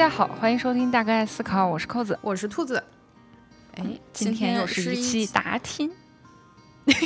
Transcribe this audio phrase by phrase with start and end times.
[0.00, 2.82] 家好，欢迎收听《大哥爱思考》，我是扣子，我是兔子。
[3.74, 3.84] 哎，
[4.14, 5.92] 今天又是一期答听。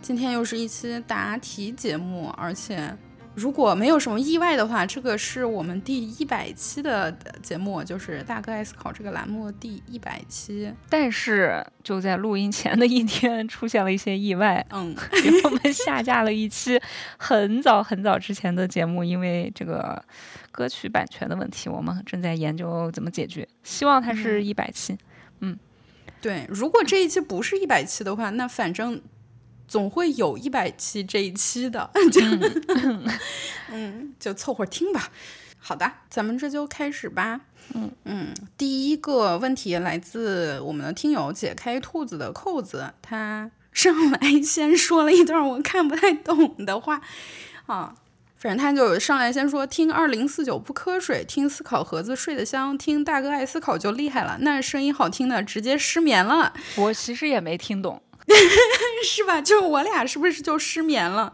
[0.00, 2.96] 今天又是一期答题节目，而且。
[3.34, 7.10] 如果没有什么意外的话，这个是我们第一百期的
[7.42, 10.72] 节目，就是大哥爱思考这个栏目第一百期。
[10.88, 16.80] 但是就在录音前的一天，出现了一些意外，嗯，给我们下架了一期
[17.18, 20.00] 很早很早之前的节目，因为这个
[20.52, 23.48] 歌曲版权的问题，我们正在研究怎么解决。
[23.64, 24.96] 希望它是一百期，
[25.40, 25.58] 嗯，
[26.20, 26.46] 对。
[26.48, 29.02] 如果这一期不是一百期的话，那反正。
[29.66, 32.20] 总会有一百期这一期的， 就
[33.70, 35.10] 嗯，就凑合听吧。
[35.58, 37.40] 好的，咱们这就开始吧。
[37.72, 47.00] 嗯嗯，第一个问题来自我们的听友解开兔子的扣子，他上来先说了一段我看不太懂的话
[47.64, 47.94] 啊，
[48.36, 56.52] 反正他就上来先说听二零四九不瞌睡，听思考盒子睡得香，听大哥爱思考就厉害了，那声音好听的直接失眠了。
[56.76, 58.02] 我其实也没听懂。
[59.04, 59.40] 是吧？
[59.40, 61.32] 就我俩是不是就失眠了？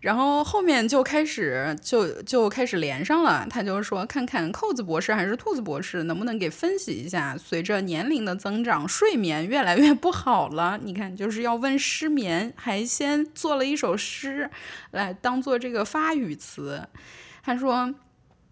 [0.00, 3.46] 然后后面就开始就就开始连上了。
[3.48, 10.78] 他就说，看看扣子博士还是兔子博士能不能给分析一下，随着年龄的增长，睡眠越来越不好了。
[10.82, 14.50] 你看，就是要问失眠，还先做了一首诗
[14.90, 16.86] 来当做这个发语词。
[17.42, 17.94] 他说。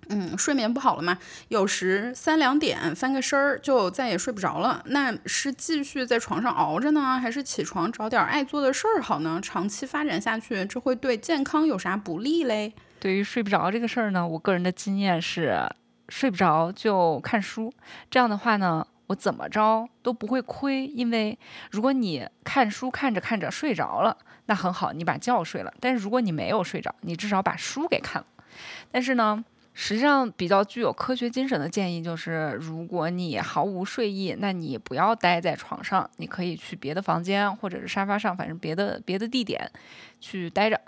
[0.08, 1.16] 嗯，睡眠不好了嘛？
[1.48, 4.82] 有时三两点翻个身儿就再也睡不着了。
[4.86, 9.40] 那是继续在床上熬着呢，还是起床找点爱做的事儿好呢？
[9.42, 12.74] 长期发展下去，这会对健康有啥不利嘞？
[13.00, 15.56] 对于睡不着这个事儿呢，我个人的经验是，
[16.08, 17.72] 睡不着就看书。
[18.10, 20.86] 这样的话呢，我怎么着都不会亏。
[20.86, 21.38] 因为
[21.70, 25.72] 如果你看书看着看着睡着了，那很好，你把觉睡了。
[25.80, 28.26] 但是如果你没有睡着，你至少把书给看了。
[28.90, 29.44] 但是呢？
[29.74, 39.70] 实际上，比较具有科学精神的建议就是，如果你毫无睡意，那你不要待在床上，你可以去别的房间或者是沙发上，反正别的别的地点
[40.20, 40.78] 去待着。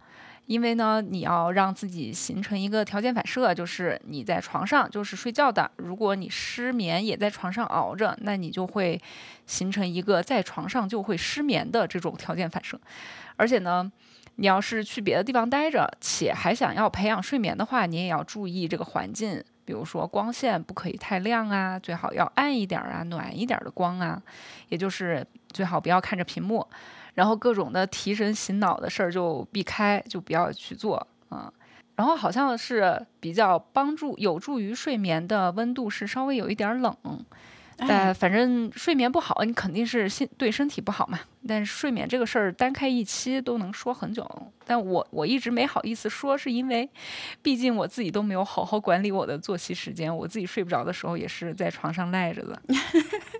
[0.47, 5.71] 因为呢，你要让自己形成一个条件反射，就是你在床上就是睡觉的。
[5.77, 9.01] 如果你失眠也在床上熬着，那你就会
[9.47, 12.79] 形成一个在床上就会失眠的这种条件反射。
[13.37, 13.91] 而且呢。
[14.37, 24.21] 你要是去别的地方待着，且还想要培养睡眠的话，你也要注意这个环境，比如说光线不可以太亮啊，最好要暗一点啊，暖一点的光啊，
[24.69, 26.67] 也就是最好不要看着屏幕，
[27.15, 31.53] 然后各种的提神醒脑的事儿就避开，就不要去做啊。
[31.97, 36.97] 然后好像是比较帮助有助于睡眠的温度是稍微有一点冷。
[37.77, 41.19] 但反正睡眠不好，你肯定是心对身体不好嘛。
[41.47, 44.27] 但是睡眠这个事儿，单开一期都能说很久。
[44.65, 46.89] 但我我一直没好意思说，是因为，
[47.43, 50.15] 毕竟我自己都没有好好管理我的作息时间。
[50.17, 52.63] 我自己睡不着的时候，也是在床上赖着的。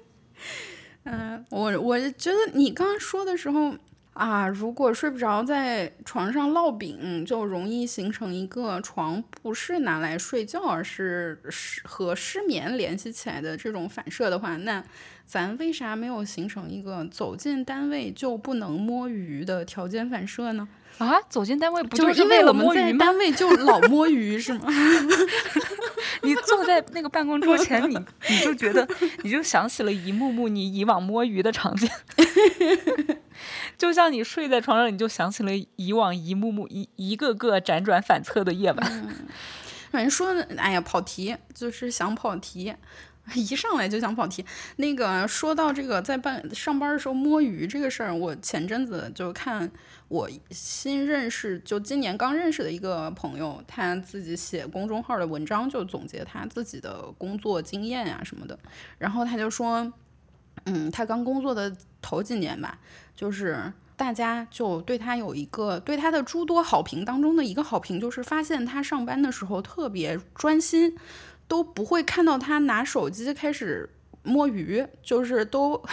[1.05, 3.75] 嗯，我我觉得你刚刚说的时候。
[4.15, 11.37] 啊，如果睡不着，在床上烙饼，就容易形成一个床不是拿来睡觉，而是
[11.83, 14.83] 和失眠联系起来的这种反射的话，那
[15.27, 20.69] 咱为啥没有形成一个走进单位就不能摸鱼的条件反射呢？
[20.99, 23.05] 啊，走进单位不就是为了摸鱼吗？
[23.05, 24.67] 单位就老摸鱼是吗？
[26.23, 27.99] 你坐在那个办公桌前，你
[28.31, 28.87] 你就觉得，
[29.23, 31.89] 你就想起了一幕幕你以往摸鱼的场景。
[33.77, 39.09] 就像你睡在床上，你就想起了以往一幕幕、一一个个辗转反侧的夜晚。
[39.91, 42.73] 反正说，哎呀，跑题就是想跑题，
[43.35, 44.45] 一上来就想跑题。
[44.77, 49.71] 那个说到这个在办上班的时候摸鱼这个事儿，我前阵子就看
[50.09, 58.59] 我新认识，就今年刚认识的一个朋友，他自己写公众号的文章，就总结他自己的工作经验呀什么的。
[58.99, 59.91] 然后他就说，
[60.65, 62.79] 嗯，他刚工作的头几年吧。
[63.17, 70.97] 就是大家就对他有一个对他的诸多好评当中的一个好评，就是发现他上班的时候特别专心，
[71.49, 73.91] 都不会看到他拿手机开始
[74.23, 75.83] 摸鱼，就是都。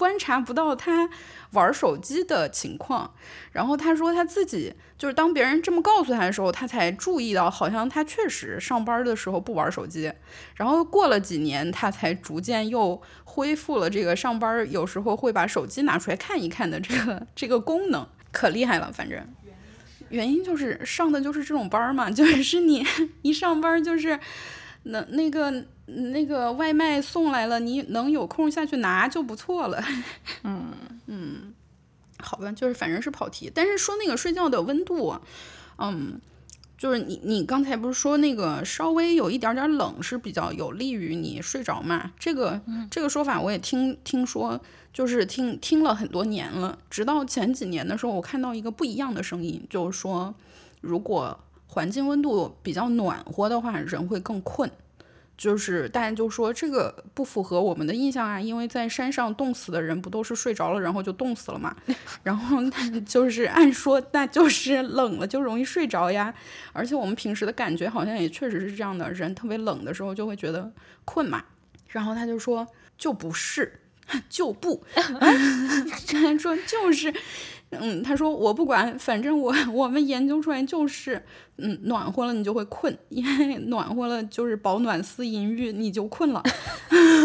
[0.00, 1.10] 观察不到他
[1.50, 3.12] 玩手机的情况，
[3.52, 10.10] 然后他说他自己就是当别人这么告诉他的时候，他才注意到，好像他确实上班的时候不玩手机。
[10.54, 18.90] 然后过了几年，他才逐渐又恢复了这个上班有时候会把手机拿出来看一看的这个这个功能，可厉害了。
[18.90, 19.22] 反正
[20.08, 22.86] 原因就是上的就是这种班嘛，就是你
[23.20, 24.18] 一上班就是
[24.84, 25.64] 那那个。
[25.92, 29.82] 那个外卖送来了，你能有空下去拿就不错了。
[30.44, 30.70] 嗯
[31.08, 31.52] 嗯，
[32.20, 33.50] 好吧，就是反正是跑题。
[33.52, 35.16] 但是说那个睡觉的温度，
[35.78, 36.20] 嗯，
[36.78, 42.12] 就是你你刚才不是说那个稍微有一点点冷是比较有利于你睡着嘛？
[42.20, 44.60] 这个这个说法我也听听说，
[44.92, 46.78] 就是听听了很多年了。
[46.88, 50.32] 直到前几年的时候，我看到一个不一样的声音，就是说
[50.80, 51.36] 如果
[51.70, 54.68] 环境温度比较暖和的话，人会更困。
[55.36, 61.74] 就是大家就说这个不符合我们的印象啊，因为在山上冻死的人不都是睡着了，然后就冻死了嘛。
[62.24, 62.58] 然后
[63.06, 66.34] 就是按说那就是冷了就容易睡着呀，
[66.72, 70.70] 而且我们平时的感觉好像也确实是这样的，人特别冷的时候就会觉得
[71.04, 71.42] 困嘛。
[71.86, 72.66] 然后他就说
[72.98, 73.80] 就不是，
[74.28, 77.12] 就不，他 说就是。
[77.72, 81.24] 嗯，他说我不管，反正我我们研究出来就是，
[81.56, 86.42] 嗯，暖和了你就会困，因为暖和了就是保暖思淫欲，你就困了。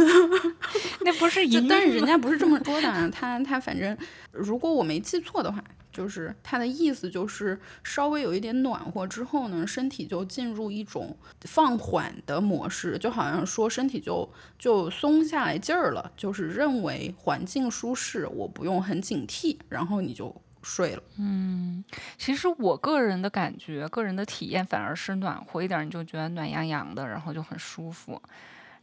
[1.01, 3.97] 那不是淫欲但是人家不是这么说的，他他反正
[4.31, 5.63] 如果我没记错的话，
[5.95, 20.36] 就是它的意思就是稍微有一点暖和之后呢，身体就进入一种放缓的模式，就好像说身体就就松下来劲儿了，就是认为环境舒适，我不用很警惕，然后你就。
[20.68, 21.86] 睡了，嗯，
[22.18, 28.19] 其实我个人的感觉，个人的体验反而是暖和一点，你就觉得暖洋洋的，然后就很舒服，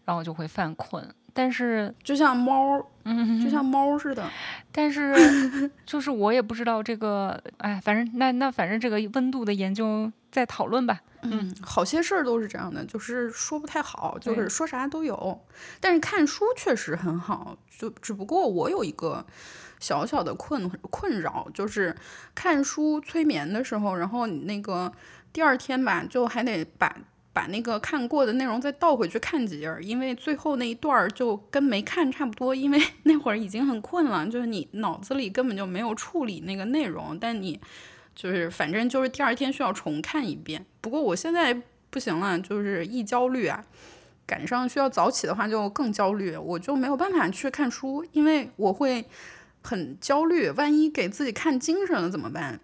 [0.05, 1.05] 然后就会犯困。
[1.35, 4.29] 但是就像猫，嗯，就像猫似的。
[4.71, 5.15] 但是
[5.87, 11.01] 就是我也不知道这个，哎，反正那那反正这个温度的研究在讨论吧。
[11.23, 15.41] 嗯，好些事儿都是这样的，就是说不太好，就是说啥都有。
[15.81, 19.25] 但是看书确实很好，就只不过我有一个。
[19.81, 21.93] 小小的困困扰就是
[22.37, 24.93] 看书催眠的时候，然后你那个
[25.33, 26.97] 第二天吧，就还得把
[27.33, 37.59] 把那个看过的内容再倒回去看几页，因为最后那一段就跟没看差不多，因为 那会儿已经很困了，就是你脑子里根本就没有处理那个内容，但你
[38.15, 40.65] 就是反正就是第二天需要重看一遍。
[40.81, 43.65] 不过我现在不行了，就是一焦虑啊，
[44.27, 49.05] 赶上需要早起的话就更焦虑，我就没有办法去看书，因为我会。
[49.65, 52.59] 很焦虑，万一给自己看精神了怎么办？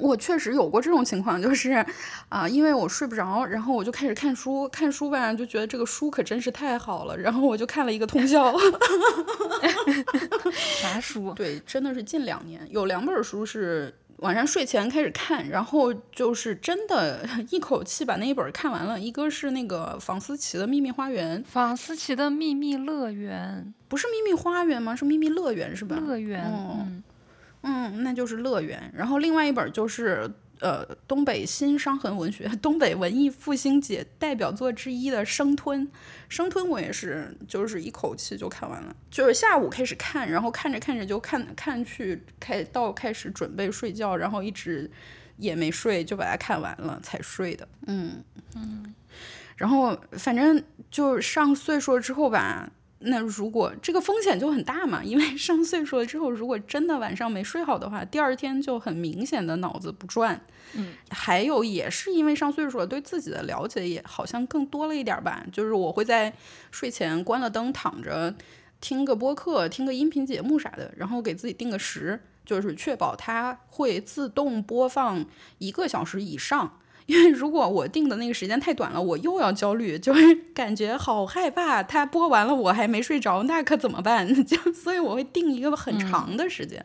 [0.00, 1.84] 我确实有过这种情况，就是
[2.28, 8.54] 啊，因为我睡不着，然后我就开始看书，看书吧，就觉得这个书可真是太好了，然后我就看了一个通宵。
[10.80, 11.32] 啥书？
[11.34, 13.94] 对，真的是近两年有两本书是。
[14.20, 18.98] 晚上睡前开始看，然后就是真的一口气把那一本看完了。
[18.98, 24.96] 一个是那个房思琪的《秘密花园》，房思琪的《秘密乐园》不是《秘密花园》吗？
[24.96, 25.98] 是《秘密乐园》是吧？
[26.00, 27.02] 乐园，嗯
[27.66, 28.90] 嗯，那就是乐园。
[28.94, 30.30] 然后另外一本就是。
[30.58, 35.82] 呃，东北新伤痕文学， 东北文艺复兴节代表作之一的《生吞》，
[36.30, 44.90] 《生吞》我也是，就是一口气就看完了，就是下午开始看，然后看着看着就看看去开到开始准备睡觉，然后一直
[45.36, 47.68] 也没睡，就把它看完了才睡的。
[47.86, 48.24] 嗯
[48.54, 48.94] 嗯，
[49.56, 52.72] 然后反正就上岁数之后吧。
[52.98, 60.40] 那如果这个风险就很大嘛，因为上岁数了之后，如果真的晚上没睡好的话，第二天就很明显的脑子不转。
[60.74, 65.44] 嗯，还有也是因为上岁数了，对自己的了解也好像更多了一点吧。
[65.52, 66.32] 就是我会在
[66.70, 68.34] 睡前关了灯，躺着
[68.80, 75.24] 听个播客，听个音频节目啥的，然后给自己定个时，就是确保它会自动播放
[75.58, 76.78] 一个小时以上。
[77.06, 81.82] 因为如果我定的那个时间太短了，我又要焦虑，就是 感觉好害怕。
[81.82, 84.26] 他播完了我还没睡着，那可怎么办？
[84.44, 86.84] 就所以我会定一个很长的时间。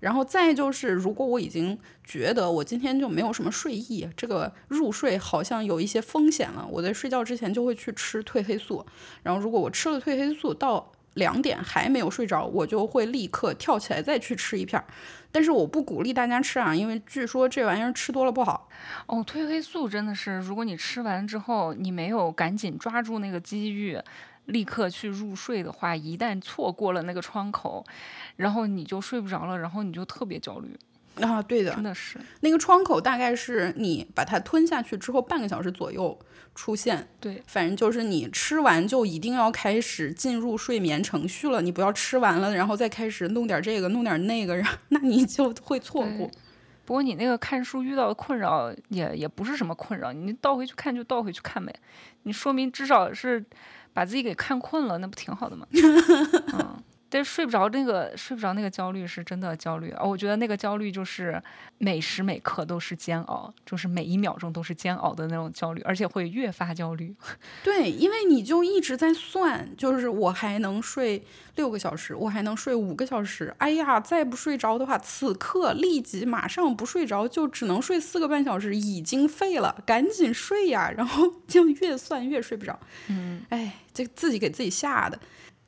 [0.00, 8.84] 然后再就是，如果我已经觉得我今天就没有什么睡意，这个入睡好像有一些风险了，我在睡觉之前就会去吃褪黑素。
[9.22, 14.82] 然后如果我吃了褪黑素到两点还没有睡着，我就会立刻跳起来再去吃一片。
[15.30, 18.68] 但是我不鼓励大家吃啊，因为据说这玩意儿吃多了不好。
[19.06, 23.96] 哦，褪黑素真的是，如果你吃完之后，你没有赶紧抓住那个机遇，
[24.46, 27.84] 立刻去入睡的话，一旦错过了那个窗口，
[28.34, 30.76] 然后你就睡不着了，然后你就特别焦虑。
[31.20, 36.18] 啊，对的，真的是那个窗口大概是你把它吞下去之后半个小时左右
[36.54, 37.08] 出现。
[37.20, 46.30] 对，反正就是你吃完就一定要开始进入睡眠程序了，你不要吃完了然后再开始弄点这个弄点那个，然后那你就会错过。
[46.84, 51.72] 不过你那个看书遇到的困扰也也不是什么困扰，你倒回去看就倒回去看呗，
[52.24, 53.44] 你说明至少是
[53.92, 55.66] 把自己给看困了，那不挺好的吗？
[56.52, 56.82] 嗯。
[57.10, 60.04] 但这睡不着那个睡不着那个焦虑是真的焦虑啊！
[60.04, 61.42] 我觉得那个焦虑就是
[61.78, 67.12] 每时每刻都是煎熬，就是每一秒钟都是煎熬的那种焦虑，而且会越发焦虑。
[67.64, 71.22] 对，因为你就一直在算，就是我还能睡
[71.56, 73.52] 六个小时，我还能睡五个小时。
[73.58, 80.92] 哎呀，再不睡着的话，此刻立即马上不睡着，就只能睡四个半小时，已经废了，赶紧睡呀！
[80.96, 82.78] 然后就越算越睡不着。
[83.08, 85.18] 嗯，哎，这自己给自己吓的。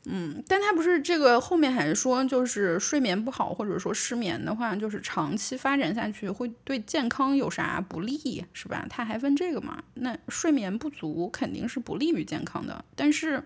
[0.05, 8.85] 嗯，但他不是这个后面还是说，就是睡眠不好或者说失眠的话，就是长期发展下去会对健康有啥不利，是吧？
[8.91, 9.83] 他还问这个嘛？
[9.95, 13.43] 那睡眠不足肯定是不利于健康的，但是，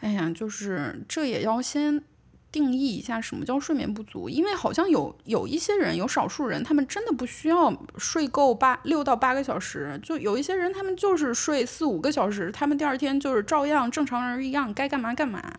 [0.00, 2.02] 哎呀，就是这也要先。
[2.56, 15.52] 定义一下什么叫睡眠不足，因为好像有有一些人，有少数人，他们真的不需要睡够八六到八个小时，就有一些人，他们就是睡四五个小时，他们第二天就是照样正常人一样，该干嘛干嘛，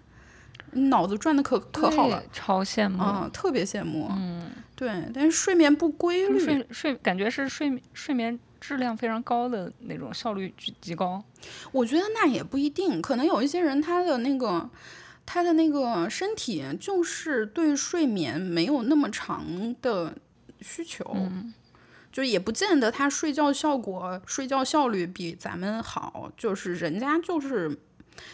[0.71, 11.23] 脑子转的可可好了，超羡慕啊，特别羡慕，嗯，对，但是睡眠不规律，睡睡感觉是睡睡眠质量非常高的那种，效率极极高。
[11.71, 14.67] 我觉得那也不一定，可能有一些人他的那个。
[15.27, 20.15] 他的那个身体就是对睡眠没有那么长的
[20.61, 21.03] 需求，
[22.13, 26.31] 就也不见得他睡觉效果、睡觉效率比咱们好。
[26.37, 27.77] 就是人家就是，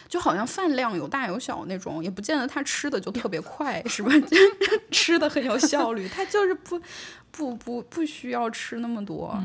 [0.08, 4.10] 就好像饭量有大有小那种，也不见得他吃的就特别快，是吧？
[4.92, 6.80] 吃的很有效率，他就是不
[7.32, 9.36] 不不不需要吃那么多。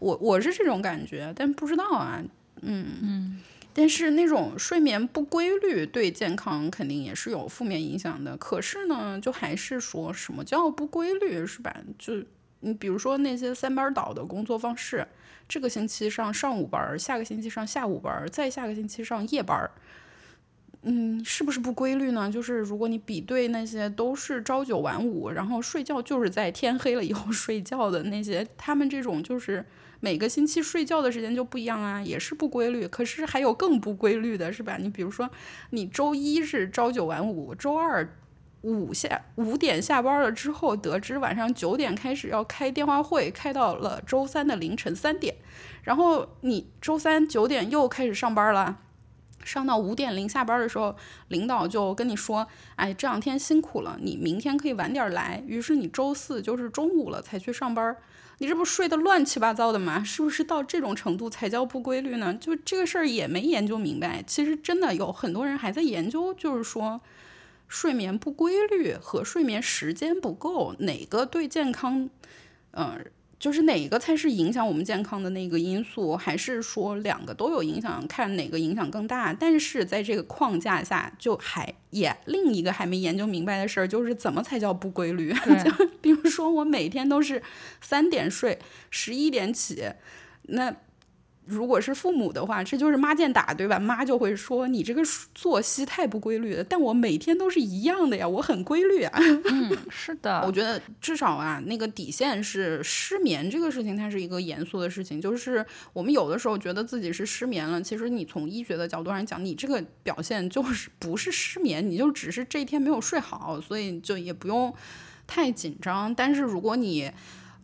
[0.00, 2.20] 我我是这种感觉，但不知道啊，
[2.62, 3.40] 嗯嗯。
[3.72, 8.36] 但是那种睡眠不规律对健康肯定也是有负面影响的。
[8.36, 11.74] 可是呢，就还是说什么叫不规律，是吧？
[11.96, 12.14] 就
[12.60, 15.06] 你比如说那些三班倒的工作方式，
[15.48, 19.70] 这个星期上上午班，下个星期上下午班，再下个星期上夜班，
[20.82, 22.30] 嗯，是不是不规律呢？
[22.30, 29.64] 就是如果你比对那些都是朝九晚五，然后睡觉就是在天黑了以后 睡觉的那些，他们这种就是。
[30.00, 32.88] 每个星期睡觉的时间就不一样啊，也是不规律。
[32.88, 34.76] 可是还有更不规律的，是吧？
[34.80, 35.30] 你比如说，
[35.70, 38.16] 你周一是朝九晚五，周二
[38.62, 45.34] 五下五点下班了之后，得知晚上九点开始要开电话会，开到了周三的凌晨三点，
[45.82, 48.78] 然后你周三九点又开始上班了，
[49.44, 50.96] 上到五点零下班的时候，
[51.28, 57.96] 领导就跟你说：“哎，这两天辛苦了，你明天可以晚点来。”于是你周四就是中午了才去上班。
[58.42, 60.02] 你这不睡得乱七八糟的吗？
[60.02, 62.32] 是不是到这种程度才叫不规律呢？
[62.40, 64.24] 就这个事儿也没研究明白。
[64.26, 67.02] 其实真的有很多人还在研究，就是说
[67.68, 72.08] 睡眠不规律和睡眠时间不够哪个对健康，
[72.70, 73.04] 嗯。
[73.40, 78.06] 就是哪个才是影响我们健康的那个因素，还是说两个都有影响？
[78.06, 79.32] 看哪个影响更大？
[79.32, 85.32] 但是在这个框架下，就还也另一个还没研究明白的事儿，就是怎么才叫不规律？
[85.64, 87.42] 就比如说我每天都是
[87.80, 88.58] 三点睡，
[88.90, 89.82] 十一点起，
[90.42, 90.76] 那。
[91.46, 93.78] 如果是父母的话，这就是妈见打，对吧？
[93.78, 95.02] 妈就会说你这个
[95.34, 96.62] 作息太不规律了。
[96.62, 99.18] 但我每天都是一样的呀，我很规律啊。
[99.18, 105.20] 嗯，是的， 我觉得至少啊，那个底线是失眠这个事情，它是一个严肃的事情。
[105.20, 114.72] 就是我们有的时候觉得自己是失眠了，其实你从医学的角度上讲，你这个表现就是不是失眠，你就只是这一天没有睡好，所以就也不用
[115.26, 116.14] 太紧张。
[116.14, 117.10] 但是如果你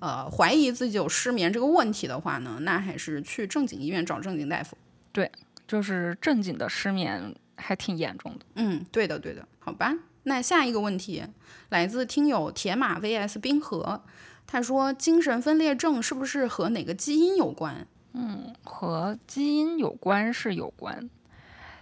[0.06, 4.78] 呃，怀疑自己有失眠这个问题的话呢，那还是去正经医院找正经大夫。
[5.10, 5.28] 对，
[5.66, 8.46] 就是正经的失眠还挺严重的。
[8.54, 9.44] 嗯，对的，对的。
[9.58, 11.24] 好吧，那下一个问题
[11.70, 14.00] 来自听友铁马 VS 冰河，
[14.46, 17.84] 他说精神分裂症是不是和哪个基因有关？
[18.12, 21.10] 嗯，和基因有关是有关，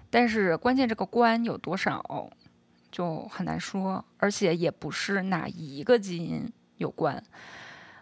[0.09, 2.31] 但是关键这个关有多少
[2.91, 7.23] 就很难说，而且也不是哪一个基因有关。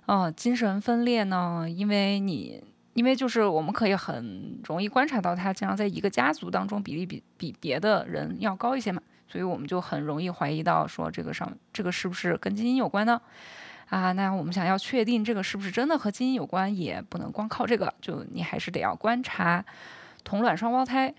[0.07, 1.65] 嗯，精神分裂呢？
[1.69, 2.63] 因为你，
[2.95, 13.21] 因为就是我们可以很容易观察到，他经常在一个家族当中比例比比别的人要高一些嘛，所以我们就很容易怀疑到说这个上这个是不是跟基因有关呢？
[13.91, 19.65] 啊，那我们想要确定这个是不是真的和基因有关，也不能光靠这个，就你还是得要观察
[20.25, 21.15] 同卵双胞胎。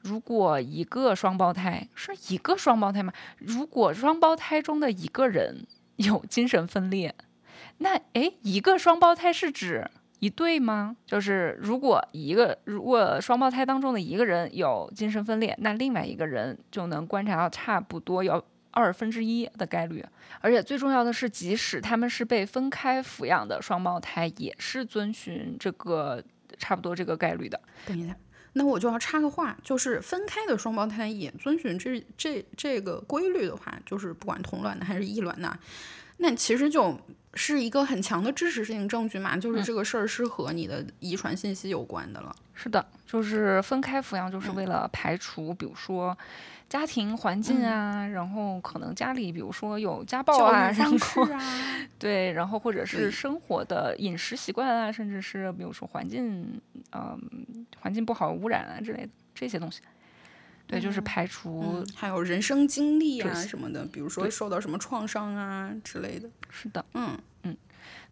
[0.00, 3.12] 如果一个双胞胎是一个双胞胎吗？
[3.36, 7.14] 如果双胞胎中的一个人有精神分裂。
[7.82, 9.86] 那哎，一个双胞胎是指
[10.20, 10.96] 一对吗？
[11.04, 20.04] 就是如果一个如果双胞胎当中的一个人有精神分裂，那另外一个人就能观察到差不多有二分之一的概率。
[20.40, 26.22] 而且最重要的是，即使他们是被分开抚养的双胞胎，也是遵循这个
[26.56, 27.60] 差不多这个概率的。
[27.84, 28.16] 等一下，
[28.52, 35.58] 那我就要插个话，就是分开的双胞胎也遵循这这这个规律的话，就是不管同卵的还是异卵的，
[36.22, 36.96] 那其实就
[37.34, 42.34] 是一个很强的支持性证据嘛，就是这个事儿是和你的遗传信息有关的了。
[42.54, 46.16] 是的，就是分开抚养，就是为了排除，比如说
[46.68, 51.26] 家庭环境啊，然后可能家里比如说有家暴啊，然后
[51.98, 56.60] 对，然后或者是生活的饮食习惯啊，甚至是比如说环境，
[56.92, 57.18] 嗯，
[57.80, 59.80] 环境不好、污染啊之类的这些东西。
[60.66, 66.28] 对，就是排除，还有人生经历啊什么的，比如说受到什么创伤啊之类的。
[66.48, 67.56] 是的，嗯嗯。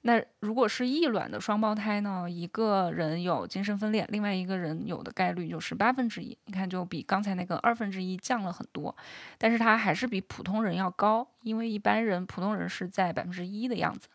[0.03, 2.27] 那如果是异卵的双胞胎呢？
[2.31, 6.37] 一个人有精神分裂，另外一个人有的概率就是八分之一。
[6.47, 8.97] 你看，就比刚才那个二分之一降了很多，
[9.37, 14.09] 但是它还是比普通人要高，因为一般人普通人是在百分之一的样子。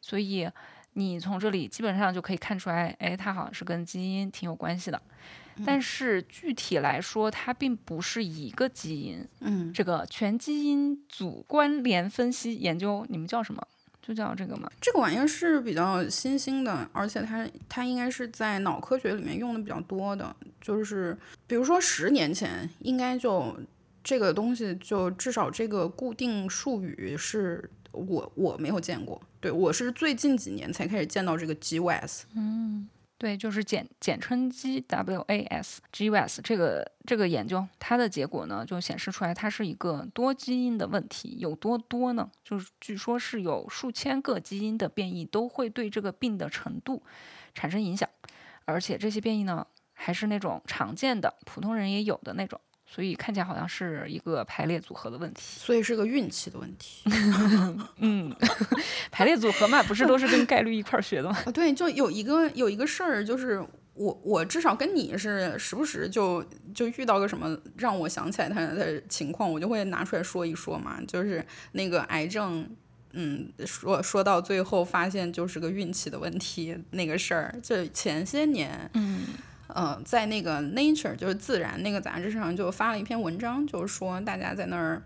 [0.00, 0.48] 所以
[0.92, 5.02] 你从这里基本上就可以看出来，哎，它好像是跟基因挺有关系的。
[5.64, 9.26] 但是具体来说，它并不是一个基因。
[9.40, 13.62] 嗯，这个全基因组关联分析研究，你们叫什么？
[14.02, 14.70] 就叫这个吗？
[14.82, 20.36] 这个玩意儿是比较新兴的，而且它它应该是在脑科学里面用的比较多的。
[20.60, 23.56] 就是比如说十年前，应该就
[24.02, 29.18] 这个东西就至少这个固定术语是我我没有见过。
[29.40, 32.24] 对我是最近几年才开始见到这个 GWAS。
[32.34, 32.86] 嗯。
[33.16, 42.30] 对，就是简简称 GWAS，GWAS 这个这个研究，它的结果呢，就显示出来它是一个多基因的问题，有多多呢？
[42.44, 47.02] 就是据说是有数千个基因的变异都会对这个病的程度
[47.54, 48.06] 产生影响，
[48.64, 52.60] 而且这些变异呢，还是那种常见的，普通人也有的那种。
[52.94, 57.02] 所以看起来好像是一个排列组合的问题，所以是个运气的问题。
[57.98, 58.32] 嗯，
[59.10, 61.36] 排列组合嘛，不是都是跟概率一块儿学的吗？
[61.52, 63.60] 对，就有一个有一个事儿，就是
[63.94, 71.00] 我我至少跟你是时不时就就遇到个什么让我想起来他的情况，我就会拿出来说一说嘛。
[71.08, 72.64] 就是那个癌症，
[73.10, 79.22] 嗯，说说到最后发现就是个运气的问题那个事儿，就前些年，嗯。
[79.68, 85.02] 呃，在那个 Nature 就是自然那个杂志上就发了一篇文章，就是说大家在那儿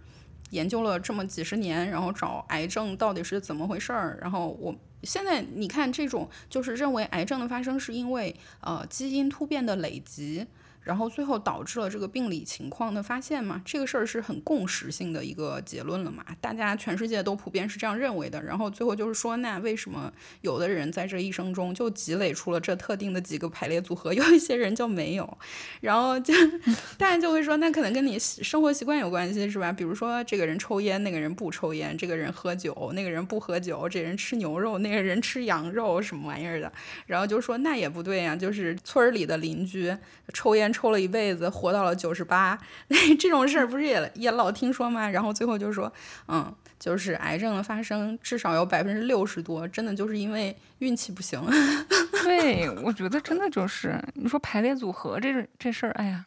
[0.51, 4.19] 研究了这么几十年，然后找癌症到底是怎么回事儿。
[4.21, 10.47] 然后我现在你看这种就是认为癌症的发生是因为呃基因突变的累积。
[10.89, 18.43] 然后最后导致了这个病理情况的发现嘛，这个事儿是很共识性的一个结论了嘛，大家全世界都普遍是这样认为的。
[18.43, 25.39] 然后最后就是说，那为什么有的人在这一生中就积累出了这特定的几个排列组合，有一些人就没有？
[25.83, 26.33] 然后就
[26.97, 29.71] 大家就会说，那可能跟你生活习惯有关系，是吧？
[29.71, 36.73] 比如说这个人抽烟，那个人不抽烟；这个人喝酒，那个人不喝酒；这人吃牛肉，那个人吃羊肉，什么玩意儿的？
[37.05, 39.95] 然后就说那也不对呀，就是村里的邻居
[40.33, 40.73] 抽烟。
[40.79, 45.09] 抽了一辈子，活到了九十八，那 这种事儿不是也也老听说吗？
[45.09, 45.93] 然后最后就说，
[46.29, 51.43] 嗯，就是癌症的发生至少有百分之六十多，真的就是因为运气不行。
[52.23, 56.25] 对，我觉得真的就是你说排列组合这这事儿，哎呀，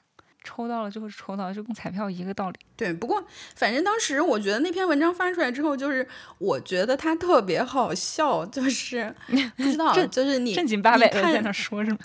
[0.54, 2.58] 抽到了就是抽到，就跟彩票一个道理。
[2.76, 3.24] 对，不过
[3.56, 6.06] 反正当时我觉得那篇文章发出来之后，就是
[6.40, 9.14] 我觉得它特别好笑，就是
[9.56, 11.98] 不知道，就是你正经八百的在那说什么？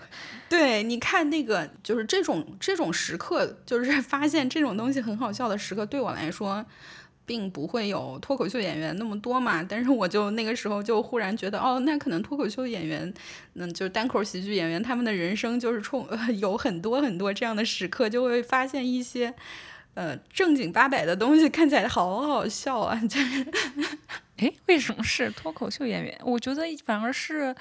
[0.48, 6.64] 对，你看那个，就是这种这种时刻，就是发现这种东西很好笑的时刻，对我来说，
[7.26, 9.62] 并不会有脱口秀演员那么多嘛。
[9.62, 13.12] 但是我就那个时候就忽然觉得，哦，那可能脱口秀演员，
[13.54, 16.08] 嗯，就是单口喜剧演员，他们的人生就是充
[16.38, 19.34] 有很多很多这样的时刻，就会发现一些
[19.94, 22.98] 呃正经八百的东西，看起来好好笑啊。
[23.06, 23.46] 就是，
[24.36, 26.18] 哎，为什么是脱口秀演员？
[26.24, 27.54] 我觉得反而是。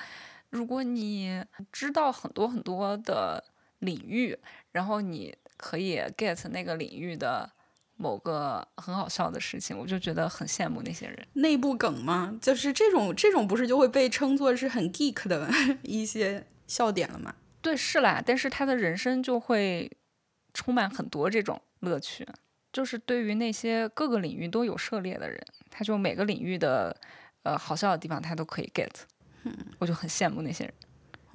[0.51, 3.43] 如果你知道很多很多的
[3.79, 4.37] 领域，
[4.71, 7.49] 然后你可以 get 那个领域的
[7.97, 11.27] 某个很好笑的事情，我就觉得很羡慕那些人。
[11.33, 12.37] 内部梗吗？
[12.41, 15.49] 就是这种这种不是就会被称作是很 geek 的
[15.83, 17.33] 一些笑点了吗？
[17.61, 18.21] 对，是啦。
[18.25, 19.91] 但是他的人生就会
[20.53, 22.27] 充满很多这种乐趣，
[22.71, 26.95] 就是对于那些各个领域都有涉猎的人，他就每个领域的
[27.43, 28.89] 呃好笑的地方他都可以 get。
[29.43, 30.73] 嗯，我就很羡慕那些人。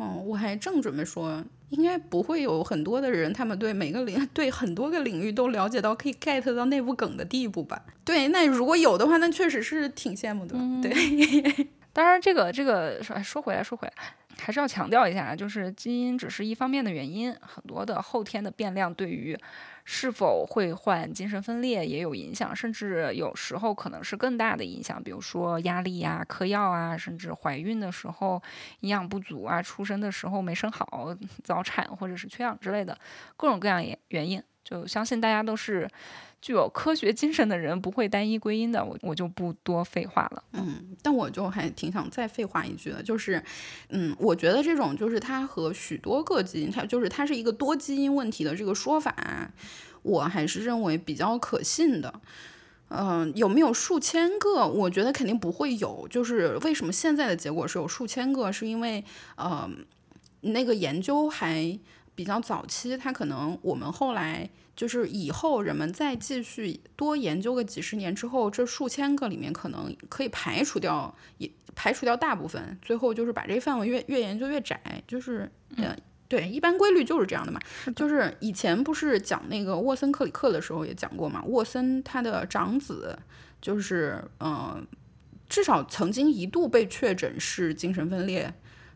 [0.00, 7.82] 哦，我还正准备说，应该不会有很多的人，他们对每个领 对很多个领域都了解到可以 get 到内部梗的地步吧？
[8.04, 10.56] 对，那如果有的话，那确实是挺羡慕的。
[10.82, 13.94] 对， 当然这个这个说说回来说回来，
[14.38, 19.38] 还是要强调一下，就是基因只是一方面的原因，很多的后天的变量对于
[19.84, 28.42] 是否会患精神分裂也有影响，甚至有时候可能是更大的影响，比如说压力呀、嗑药啊，甚至怀孕的时候
[28.80, 31.14] 营养不足啊、出生的时候没生好、
[31.44, 32.98] 早产或者是缺氧之类的
[33.36, 34.42] 各种各样原原因。
[34.64, 35.88] 就相信大家都是
[36.40, 38.84] 具有科学精神的人，不会单一归因的。
[38.84, 40.42] 我我就不多废话了。
[40.52, 43.42] 嗯，但我就还挺想再废话一句的，就是，
[43.88, 49.52] 嗯，我觉得这种就是它和许多个基因，它就是它是一个多基因问题的这个说法，
[50.02, 52.20] 我还是认为比较可信的。
[52.88, 54.66] 嗯，有没有数千个？
[54.66, 56.06] 我觉得肯定不会有。
[56.08, 58.52] 就是为什么现在的结果是有数千个？
[58.52, 59.04] 是因为，
[59.36, 59.68] 呃，
[60.42, 61.78] 那个研究还。
[62.20, 74.78] 比较早期，它可能我们后来就是以后人们再继续多研究个几十年之后，这数千个里面可能可以排除掉，也排除掉大部分，最后就是把这个范围越越研究越窄，
[75.08, 75.96] 就是嗯，
[76.28, 77.58] 对，一般规律就是这样的嘛。
[77.96, 83.18] 就是以前不是讲那个沃森克里克的时候也讲过嘛，沃森他的长子
[83.62, 84.86] 就是嗯，
[85.48, 88.52] 至少曾经一度被确诊是精神分裂。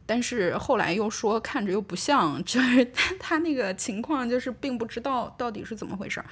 [0.07, 6.27] 但是后来又说看着又不像， 就是他他那个情况就是并不知道到底是怎么回事儿。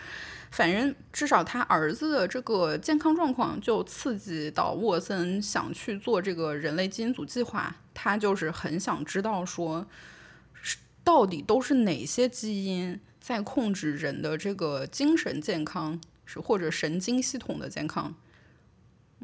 [0.51, 9.87] 反正至少他儿子的这个健康状况就刺激到沃森想去做这个人类基因组计划，他就是很想知道说，
[11.03, 18.15] 到底都是哪些基因在控制人的这个精神健康，是或者神经系统的健康。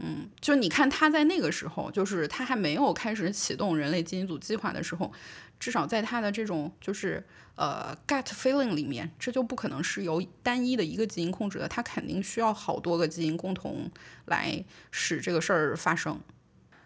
[0.00, 5.12] 嗯，就你看他在那个时候，就是他还没有开始启动人类基因组计划的时候，
[5.58, 13.90] 至少在他的这种就是呃 gut feeling 里面，这就不可能是由单一的一个基因控制的，他肯定需要好多个基因共同
[14.26, 16.20] 来使这个事儿发生。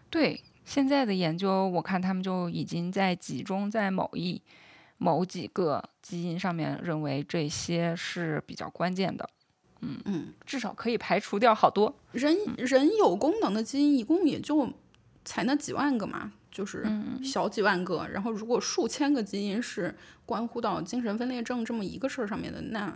[0.08, 4.40] 对，现在的研究我看他们就已经在集中在某一
[4.96, 9.28] 某几个基因上面，认为这些是比较关键的。
[9.82, 14.72] 嗯嗯，至少可以排除掉好多人人有功能的基因，一共也就
[15.24, 16.86] 才那几万个嘛，就是
[17.22, 18.06] 小几万个。
[18.08, 22.92] 然后如果数千个基因是关乎到精神分裂症这么一个事儿上面的，那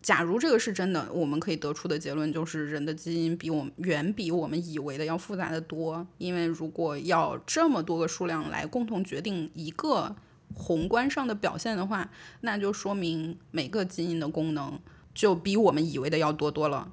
[0.00, 6.06] 假如这个是真的，我们可以得出的结论就是人的基因比我们远比我们以为的要复杂的多。
[6.18, 10.14] 因为如果要这么多个数量来共同决定一个
[10.54, 12.10] 宏观上的表现的话，
[12.42, 14.78] 那就说明每个基因的功能。
[15.18, 16.88] 就比我们以为的要多多了，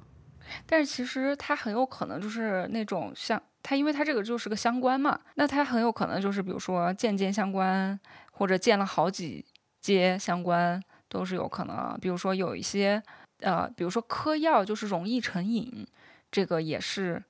[0.66, 7.96] 但是其实它很有可能就是那种像它，因为它这个就是个相关嘛，那它很有可能就是比如说间接相关，
[8.32, 9.46] 或者建了好几
[9.80, 11.96] 阶相关都是有可能。
[12.00, 13.00] 比如说有一些
[13.42, 15.86] 呃，比如说嗑药就是容易成瘾，
[16.28, 17.22] 这个也是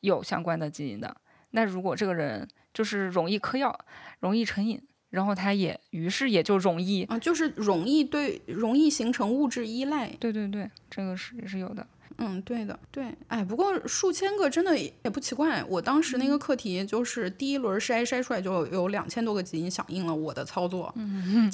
[0.00, 1.14] 有相关的基因的。
[1.50, 3.78] 那如果这个人就是容易嗑药，
[4.20, 4.82] 容易成瘾。
[5.10, 10.08] 然后它也，于是也就容易啊，就是容易对，容易形成物质依赖。
[10.20, 11.86] 对对对，这个是也是有的。
[12.20, 13.14] 嗯，对的，对。
[13.28, 15.62] 哎，不过数千个真的也不奇怪。
[15.68, 21.48] 我当时那个课题就是第一轮筛筛出来就有两千多个基因响应了我的操作，嗯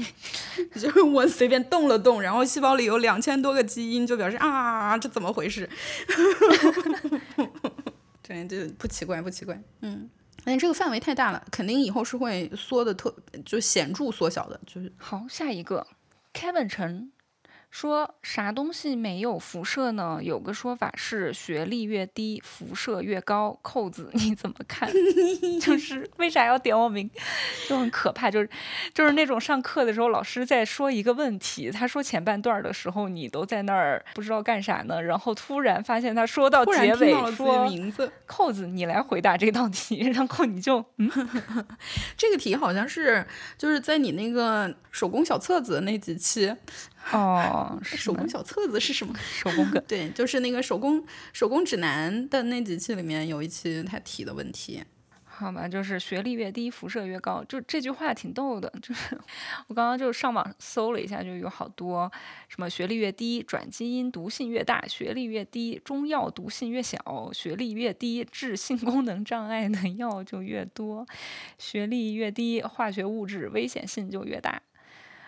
[0.74, 5.68] 就是我随便动了动，然后细胞里有两千多个基因，就表示啊，这怎么回事？
[8.26, 9.62] 对，就不奇怪，不奇怪。
[9.82, 10.08] 嗯。
[10.48, 15.86] 但这个范围太大了，肯定以后是会缩的特就显著缩小的，就是好下一个
[16.32, 17.12] ，Kevin 陈。
[17.80, 20.18] 说啥东西没有辐射呢？
[20.20, 23.56] 有个说法是学历越低，辐射越高。
[23.62, 24.90] 扣子你怎么看？
[25.62, 27.08] 就是为啥要点我名？
[27.68, 28.50] 就很可怕，就是
[28.92, 41.08] 就是那种上课的时候，老师在说一个问题，他说前半段的时候，你都在那儿不知道干啥呢，然后突然发现他说到结尾说名字，扣子你来回答这道题， 然后你就嗯，
[42.18, 43.24] 这个题好像是
[43.56, 46.52] 就是在你那个手工小册子那几期。
[47.16, 49.14] 哦，手工小册子是什么？
[49.18, 54.82] 手工梗，对，就是那个手工手工指南的那几期里面有一期他提的问题。
[55.24, 58.68] 好吧，就是学历越低，辐射越高，就这句话挺逗的。
[58.82, 59.16] 就是
[59.68, 62.10] 我刚刚就上网搜了一下，就有好多
[62.48, 66.98] 什么学历越低，转基因毒性越大；学历越低，中药毒性越小；
[67.32, 71.06] 学历越低，治性功能障碍的药就越多；
[71.56, 74.60] 学历越低，化学物质危险性就越大。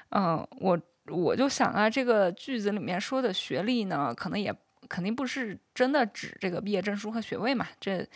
[0.09, 0.81] 嗯，我。
[1.09, 4.55] 我就想啊，这个句子里面说的学历呢，可能也
[4.89, 8.07] 肯定不是真的指这个毕业证书和学位嘛，这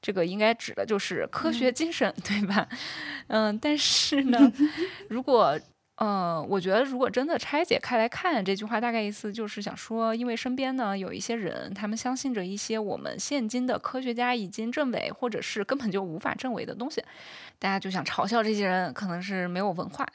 [0.00, 2.68] 这个应该指的就是科学精神， 对吧？
[3.26, 4.38] 嗯，但是呢，
[5.10, 5.58] 如果
[5.96, 17.02] 呃，我觉得如果真的拆解开来看这句话，大概意思就是想说，因为身边呢有一些人，他们相信着一些我们现今的科学家已经证伪，或者是根本就无法证伪的东西，
[17.58, 20.06] 大家就想嘲笑这些人可能是没有文化。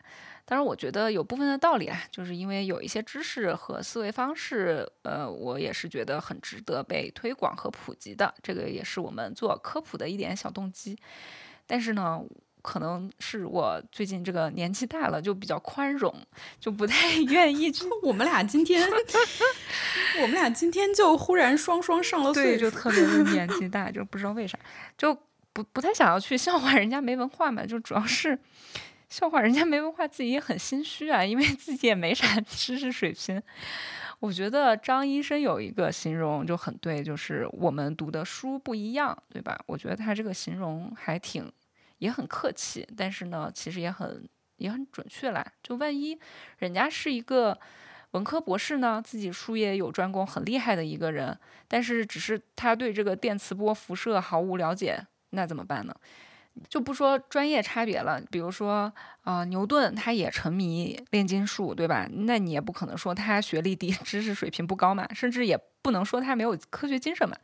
[0.45, 10.97] 当然，我觉得有部分的道理啊，就是因为有一些知识和思维方式，呃，我也是觉得很值得被推广和普及的，这个也是我们做科普的一点小动机。
[11.65, 12.21] 但是呢。
[12.65, 16.15] 可能是我最近这个年纪大了，就比较宽容，
[16.61, 17.83] 就不太 愿意去。
[18.01, 18.89] 我们俩今天，
[20.21, 24.57] 我们俩今天就忽然双双上了岁，就特别的 年纪大，就不知道为啥，
[24.97, 25.13] 就
[25.51, 27.65] 不不太想要去笑话人家没文化嘛。
[27.65, 28.39] 就主要是
[29.13, 33.39] 笑话人家没文化，自己也很心虚啊，因为自己也没啥 知识水平。
[34.19, 39.63] 我觉得张医生有一个形容就很对，就是我们读的书不一样，对吧？
[39.67, 41.51] 我觉得他这个形容还挺。
[41.99, 45.45] 也很客气，但是呢，其实也很也很准确啦。
[45.61, 46.19] 就万一
[46.57, 47.55] 人家是一个
[48.11, 55.95] 文科博士呢，自己术业有专攻，很厉害的一个人，但是只是他对这个电磁波辐射毫无了解，那怎么办呢？
[56.69, 62.07] 就不说专业差别了，比如说啊，牛顿他也沉迷炼金术，对吧？
[62.11, 67.35] 那你也不可能说他学历低， 知识水平不高嘛，甚至也不能说他没有科学精神嘛。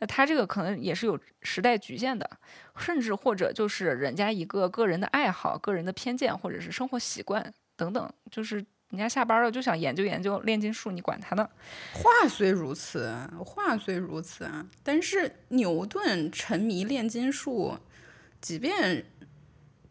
[0.00, 2.28] 那他这个可能也是有时代局限的，
[2.76, 8.56] 甚至或者就是人家一个个人的爱好、个人的偏见，或者是生活习惯等等，就是
[8.90, 11.48] 人家下班了就想研究研究炼金术，你管他呢？
[11.92, 13.12] 话虽如此，
[13.44, 17.78] 话虽如此啊，但是牛顿沉迷炼金术，
[18.44, 19.06] 即便。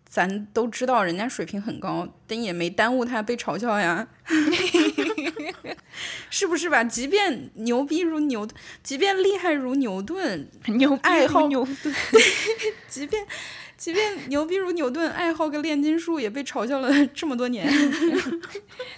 [0.06, 4.08] 咱都知道人家水平很高，但也没耽误他被嘲笑呀，
[6.30, 6.84] 是不是吧？
[6.84, 8.48] 即便牛逼如牛，
[8.84, 11.96] 即便厉害如牛顿， 牛爱好牛顿，
[12.88, 13.26] 即便
[13.76, 17.68] 即便牛逼如牛顿，爱好个炼金术也被嘲笑了这么多年。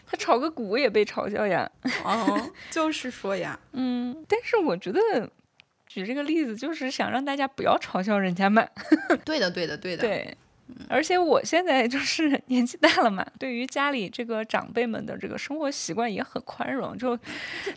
[0.06, 1.72] 他炒个股也被嘲笑呀。
[2.04, 5.32] 哦，就是说呀，嗯，但是我觉得
[5.96, 8.68] 举这个例子就是想让大家不要嘲笑人家嘛。
[9.24, 10.04] 对的，对的，对的。
[10.06, 10.38] 对。
[10.90, 17.18] 而且我现在就是 年纪大了嘛，对于家里这个长辈们的这个生活习惯也很宽容，就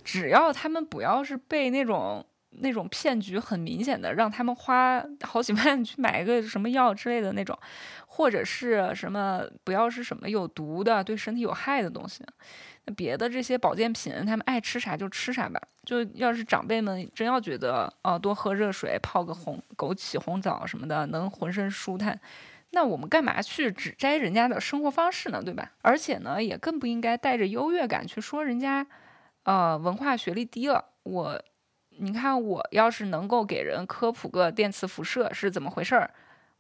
[0.02, 2.26] 只要他们不要是被那种
[2.60, 7.58] 那种骗局很明显的，让他们花好几万 去买一个什么药之类的那种，
[8.06, 12.24] 或者是什么不要是什么有毒的、对身体有害的东西，
[12.84, 15.60] 那别的这些保健品他们爱吃啥就吃啥吧。
[15.84, 22.20] 就要是长辈们真要觉得哦，多喝热水、泡个红枸杞红枣什么的能浑身舒坦。
[22.72, 25.42] 那我们干嘛去指摘人家的生活方式呢？
[25.42, 25.72] 对吧？
[25.80, 28.86] 而且呢，也更不应该带着优越感去说人家，
[29.44, 30.84] 呃，文化学历低了。
[31.04, 31.42] 我，
[31.98, 36.10] 你看，我要是能够给人科普个电磁辐射是怎么回事儿，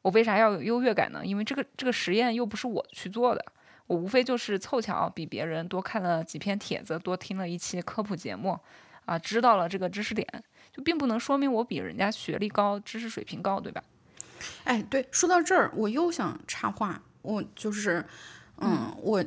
[0.02, 1.24] 我为啥要有优越感呢？
[1.24, 3.44] 因为这个这个实验又不是我去做的，
[3.86, 8.58] 我无非就是凑巧比别人多看了几篇帖子，多听了一期科普节目，
[9.04, 10.26] 啊，知道了这个知识点，
[10.72, 13.82] 就并不能说明我比人家学历高、知识水平高，对吧？
[14.64, 18.04] 哎，对，说到这儿，我又想插话，我就是，
[18.58, 19.24] 嗯，我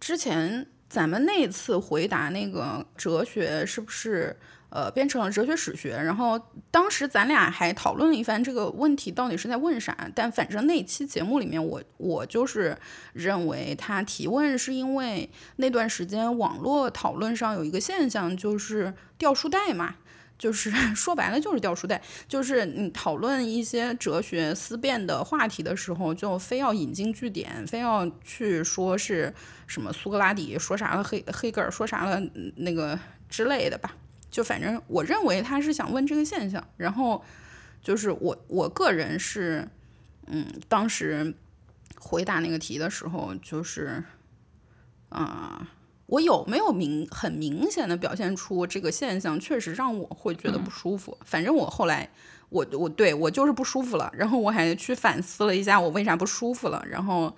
[0.00, 4.34] 之前咱们那次回答那个哲学是不是
[4.74, 6.38] 呃变成了哲学史学，然后
[6.72, 12.76] 当时咱俩还讨论了一番这个问题到底是在问啥，但反正那期节目里面，我我就是
[13.12, 19.94] 认为他提问是因为那段时间网络讨论上有一个现象，就是掉书袋嘛。
[20.36, 29.32] 就是 说白了就是掉书袋，就是你讨论一些哲学思辨的话题的时候，就非要引经据典，非要去说是
[29.68, 32.20] 什么苏格拉底说啥了，黑黑格尔说啥了，
[32.56, 33.94] 那个之类的吧。
[34.34, 37.22] 就反正我认为他是想问这个现象，然后
[37.80, 39.68] 就是我我个人是，
[40.26, 41.32] 嗯，当时
[42.00, 44.02] 回答那个题的时候，就是
[45.10, 45.68] 啊。
[46.06, 51.16] 我有没有明很明显的表现出这个现象，确实让我会觉得不舒服。
[51.24, 52.10] 反正我后来，
[52.50, 54.12] 我我对我就是不舒服了。
[54.14, 56.84] 然后我还去反思了一下，我为啥不舒服了。
[56.86, 57.34] 然后，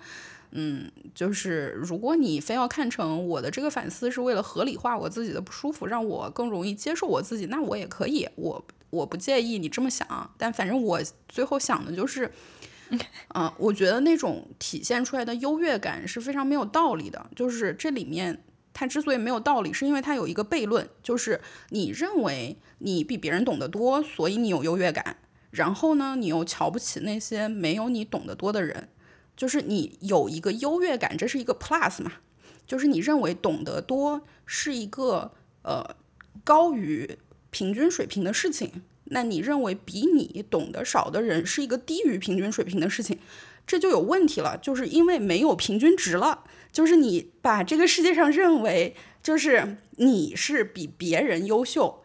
[0.51, 10.31] 嗯，就是如果你非要看成我的这个反思是为了合理化我自己的不舒服，让我更容易接受我自己，那我也可以，我我不介意你这么想。
[10.37, 12.31] 但反正我最后想的就是，
[13.33, 18.43] 嗯， 我觉得那种体现出来的优越感是非常没有道理的，就是这里面。
[18.79, 25.17] 它之所以没有道理，是因为它有一个悖论，就是你认为你比别人懂得多，所以你有优越感。
[25.49, 28.89] 然后呢，你又瞧不起那些没有你懂得多的人，
[29.37, 32.11] 就是你有一个优越感，这是一个 plus 嘛？
[32.65, 35.95] 就是你认为懂得多是一个呃
[36.43, 37.17] 高于
[37.49, 43.19] 平均水平的事情，那你认为比你懂得少的人是一个低于平均水平的事情。
[43.65, 52.01] 这就有问题了，就是因为没有平均值了，就是你把这个世界上认为就是你是比别人优秀，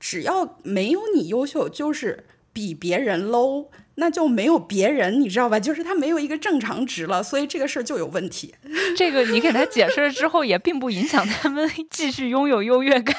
[0.00, 3.66] 只要没有你优秀，就是比别人 low。
[3.96, 5.60] 那就没有别人，你知道吧？
[5.60, 8.52] 就是他没有一个正常值了，所以这个事儿就有问题。
[8.98, 13.16] 这个你给他解释了之后，也并不影响他们继续拥有优越感。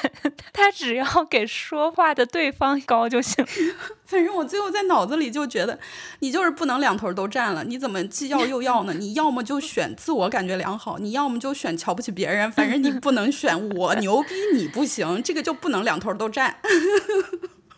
[0.52, 3.42] 他只要给说话的对方高就行。
[4.04, 5.78] 反正我最后在脑子里就觉得，
[6.20, 7.64] 你就是不能两头都占了。
[7.64, 8.92] 你怎么既要又要呢？
[9.00, 12.52] 你要么就选自我感觉良好，你要么就选瞧不起别人。
[12.52, 16.56] 反正你不能选我牛逼，你不行，这个就不能两头都占。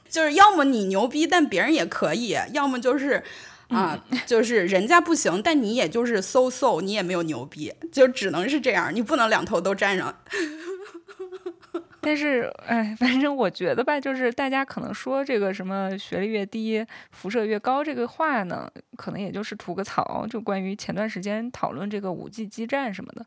[0.09, 3.23] 就是要么你牛逼，但别人也可以；要么就是
[3.69, 10.15] 啊，就是人家不行，但你也就是 so so，你也没有牛逼，就只能是这样，你不能两头都占上。
[12.01, 20.25] 但是，哎，反正我觉得吧，就是大家可能说这个什么学历越低，辐射越高这个话呢，可能也就是吐个槽。
[20.31, 23.27] 就关于前段时间讨论这个五 G 基站什么的，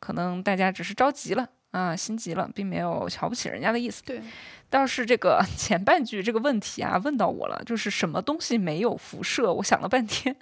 [0.00, 1.48] 可能大家只是着急了。
[1.74, 4.00] 啊，心急了，并没有瞧不起人家的意思。
[4.04, 4.22] 对，
[4.70, 9.52] 倒是这个 前半句这个问题啊，问到我了，就是什么东西没有辐射？
[9.52, 10.36] 我想了半天，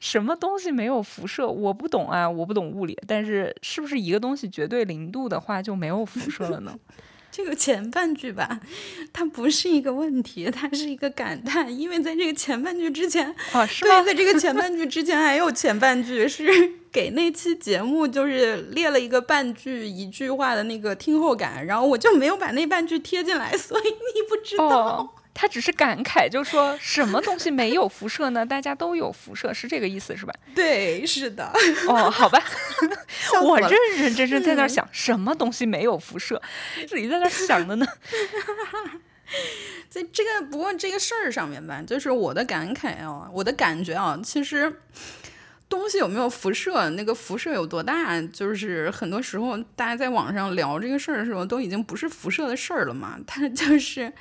[0.00, 1.48] 什么东西没有辐射？
[1.48, 2.96] 我不懂啊，我不懂物理。
[3.08, 6.78] 但是，是不是一个东西绝对零度的话就没有辐射了呢？
[7.30, 8.58] 这个前半句吧，
[9.12, 14.02] 它不是一个问题，它是一个感叹，因为在这个前半句之前啊，是吗？
[14.02, 16.44] 在这个前 半句之前还有前半句是
[16.90, 25.14] 给那期节目就是列了一个半句一句话的那个听后感，然后我就没有把那半句贴进来，所以你不知道。
[25.40, 28.44] 他只是感慨，就说什么东西没有辐射呢？
[28.44, 30.34] 大家都有辐射，是这个意思是吧？
[30.52, 31.52] 对，是的。
[31.86, 32.42] 哦，好吧，
[33.44, 36.42] 我认认真真在那想，什么东西没有辐射？
[36.88, 37.86] 自己在那想的呢。
[39.88, 44.80] 在这个不过这个事儿上面吧，就是我的感慨啊，我的感觉啊，其实
[45.68, 54.12] 东西有没有辐射，那个辐射有多大，就是很多时候大家在网上聊这个事儿的时候，都已经不是辐射的事儿了嘛， 它就是。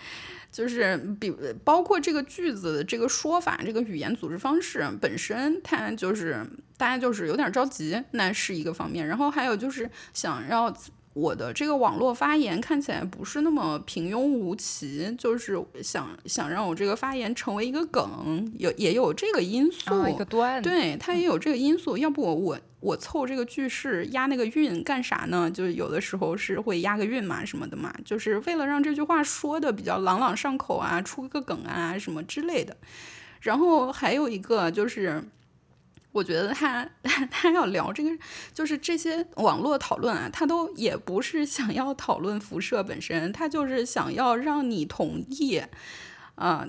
[0.49, 1.31] 就是比
[1.63, 6.43] 包括这个句子的、这个说法、这个语言组织方式本身，它就是
[6.77, 9.05] 大家就是有点着急，那是一个方面。
[9.05, 10.73] 然后还有就是想要
[11.17, 21.97] 我的这个网络发言看起来不是那么平庸无奇，就是想想让我这个发言成为一个梗，有也有这个因素，一个段，对，它也有这个因素。
[21.97, 22.59] 要不我我。
[22.79, 25.49] 我凑这个句式押那个韵干啥呢？
[25.49, 32.77] 就是有的时候是会押个韵嘛，什么的嘛，就是为了让这句话说的比较朗朗上口啊，出个梗啊什么之类的。
[33.41, 35.23] 然后还有一个就是，
[36.17, 36.89] 我觉得他
[37.29, 38.09] 他要聊这个，
[38.53, 45.61] 就是这些网络讨论啊，他都也不是想要讨论辐射本身，他就是想要让你同意，
[46.35, 46.67] 啊。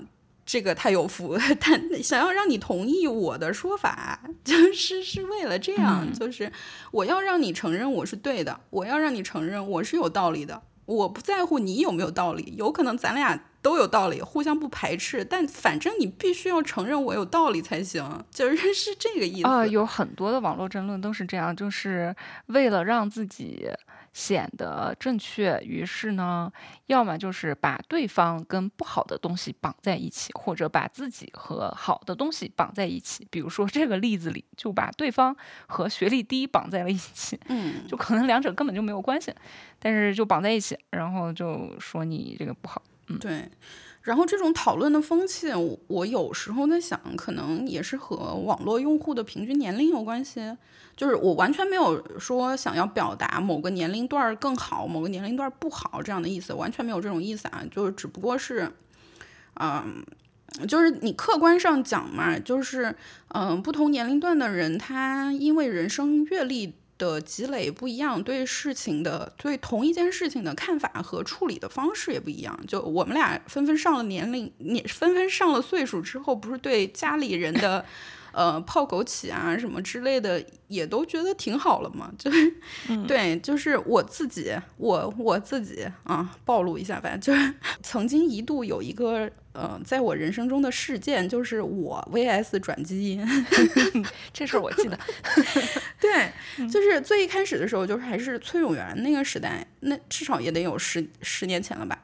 [0.51, 6.51] 这个他有福， 他想要让你同意我的说法，就是是为了这样，就是
[6.91, 19.67] 我要让你承认我是对的，我要让你承认我是有道理的，我不在乎你有没有道理，有可能咱俩都有道理，互相不排斥，但反正你必须要承认我有道理才行，就是 是这个意思啊。
[19.67, 22.15] 有很多的网络争论都是这样，就是
[22.47, 23.69] 为了让自己。
[24.13, 26.51] 显得正确，于是呢，
[26.87, 33.27] 要么就是把对方跟不好的东西绑在一起，或者把自己和好的东西绑在一起。
[33.29, 35.35] 比如说这个例子里，就把对方
[35.67, 39.33] 和学历低绑在了一起，嗯，就可能两者根本就没有关系，
[39.79, 43.49] 但是就绑在一起，然后就说你这个不好，嗯，对。
[44.01, 45.47] 然后这种讨论的风气，
[45.87, 50.55] 我有时候在想，可能也是和网络用户的平均年龄有关系。
[50.95, 57.63] 就是我完全没有说想要表达某个年龄段更好，某个年龄段不好这样的意思，完全没有这种意思啊。
[57.71, 58.71] 就是只不过是，
[59.55, 60.03] 嗯，
[60.67, 62.95] 就是你客观上讲嘛，就是
[63.29, 66.75] 嗯，不同年龄段的人，他因为人生阅历。
[66.99, 72.59] 的积累不一样，对事情的对同一件事情的看法和处理的方式也不一样。
[72.67, 77.83] 就我们俩纷纷上了年龄，你纷纷上了岁数之后，不是对家里人的。
[78.31, 82.11] 呃，泡枸杞啊，什么之类的，也都觉得挺好了嘛。
[82.15, 82.53] 就是，
[83.07, 87.17] 对，就是我自己，我我自己啊，暴露一下吧。
[87.17, 93.27] 就是曾经一度有一个呃，在我人生中的事件，就是我 VS 转基因，
[94.31, 94.97] 这事儿我记得。
[95.99, 96.31] 对，
[96.69, 101.99] 就是最一开始的时候，就是还是崔永元那个时代，那至少也得有十十年前了吧。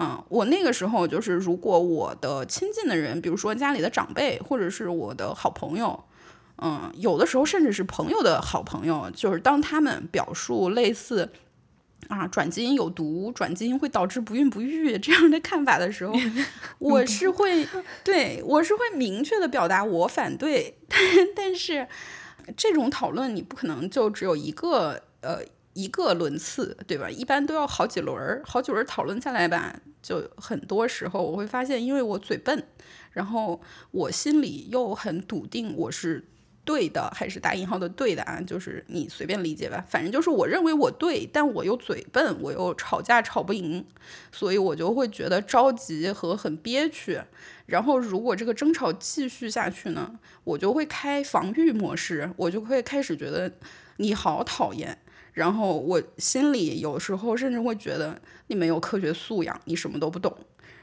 [0.00, 6.04] 嗯，我那个时候就是，如果我的亲近的人，比如说家里的长辈，或者是我的好朋友，
[6.62, 11.30] 嗯，有的时候甚至是朋友的好朋友，就是当他们表述类似
[12.06, 16.14] 啊，转基因有毒，转基因会导致不孕不育这样的看法的时候
[16.78, 17.66] 我是会
[18.02, 20.98] 对我是会明确的表达我反对，但
[21.34, 21.86] 但是
[22.56, 25.40] 这种讨论你不可能就只有一个呃
[25.74, 27.10] 一个轮次，对吧？
[27.10, 32.64] 一般都要好几轮儿，好几轮讨论下来吧，就很多时候我会发现，因为我嘴笨，
[33.12, 36.24] 然后我心里又很笃定我是。
[36.68, 38.38] 对的，还是打引号的对的啊？
[38.42, 43.82] 就是你随便理解吧，反正就是我认为我对，但我又嘴笨，我又吵架吵不赢，
[44.30, 47.22] 所以我就会觉得着急和很憋屈。
[47.64, 53.50] 然后如果这个争吵继续下去呢，我就会开防御模式，我就会开始觉得
[53.96, 54.98] 你好讨厌。
[55.32, 60.36] 然后我心里有时候甚至会觉得你没有科学素养，你什么都不懂。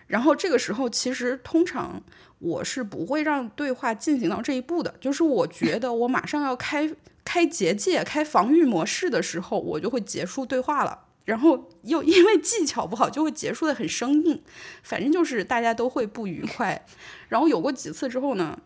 [0.08, 2.02] 然后这个时候，其实通常
[2.40, 4.94] 我是不会让对话进行到这一步的。
[5.00, 6.94] 就是我觉得我马上要开
[7.24, 11.06] 开结界、开防御模式的时候，我就会结束对话了。
[11.26, 14.44] 然后又因为技巧不好，就会结束的很生硬。
[14.84, 16.86] 反正就是大家都会不愉快。
[17.30, 18.60] 然后有过几次之后呢，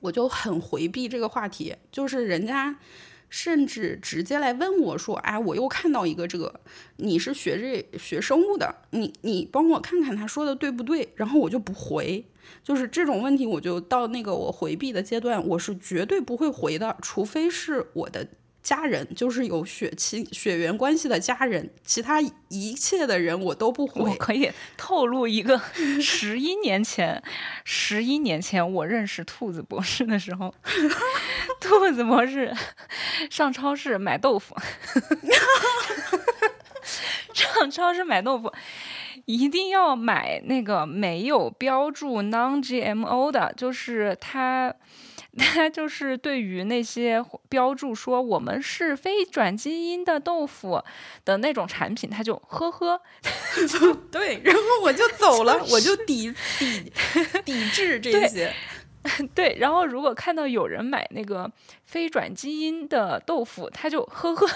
[0.00, 2.76] 我就很回避这个话题，就是人家。
[3.32, 6.60] 甚至直接来问我说：“哎，我又看到一个这个，
[6.96, 12.26] 你是学这学生物的，你你帮我看看他说的对不对？”然后我就不回，
[12.62, 18.28] 就是这种问题，我就到那个我回避的阶段，我是绝对不会回的，除非是我的。
[18.62, 24.08] 家人就是有血亲血缘关系的家人，其他一切的人我都不回。
[24.08, 25.60] 我可以透露一个，
[26.00, 27.20] 十一年前，
[27.64, 30.54] 十一年前我认识兔子博士的时候，
[31.60, 32.54] 兔子博士
[33.30, 34.56] 上超市买豆腐，
[37.32, 38.52] 上超市买豆腐
[39.24, 44.74] 一定要买那个没有标注 non-GMO 的，就是他。
[45.38, 50.84] 他就是对于那些标注说我们是非转基因的豆腐
[51.24, 53.00] 的那种产品，他就呵呵，
[54.12, 56.92] 对，然后我就走了，我就抵 抵
[57.46, 58.52] 抵制这些。
[59.34, 61.50] 对，然后如果看到有人买那个
[61.92, 64.48] 非转基因的豆腐，他就呵呵。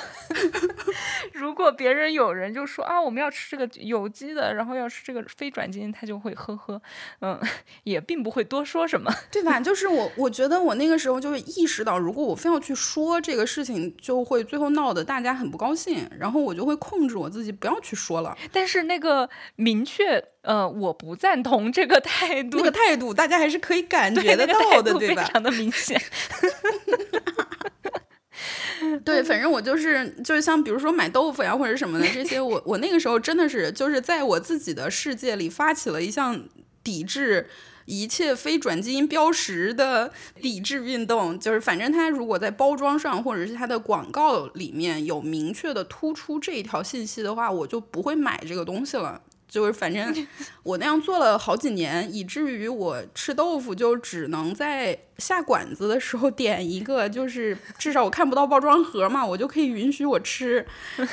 [1.35, 6.81] 如果别人有人就说啊，我们要吃这个有机的，然后要吃这个非转基因，他就会呵呵，
[7.21, 7.39] 嗯，
[7.85, 9.61] 也并不会多说什么，对吧？
[9.61, 18.35] 就是我，我觉得我那个时候就是意识到，如果我非要去说这个事情，就会最后闹得大家很不高兴，然后我就会控制我自己不要去说了。
[18.51, 20.25] 但是那个明确。
[20.47, 22.59] 呃，我不赞同这个态度。
[22.59, 25.25] 那个态度，大家还是可以感觉得到的，对吧？
[25.25, 26.01] 非常的明显。
[29.05, 36.45] 对，反正我就是就是像比如说买豆腐呀或者什么的这些，我我那个时候真的是就是在我自己的世界里发起了一项
[36.83, 37.49] 抵制
[37.87, 41.39] 一切非转基因标识的抵制运动。
[41.39, 49.23] 就是反正它如果在包装上或者是它的广告里面有明确的突出这一条信息的话，我就不会买这个东西了。
[49.49, 50.27] 就是反正
[50.63, 60.67] 我那样做了好几年，以至于我吃豆腐就只能在下馆子的时候点一个，就是至少我看不到包装盒嘛，我就可以允许我吃。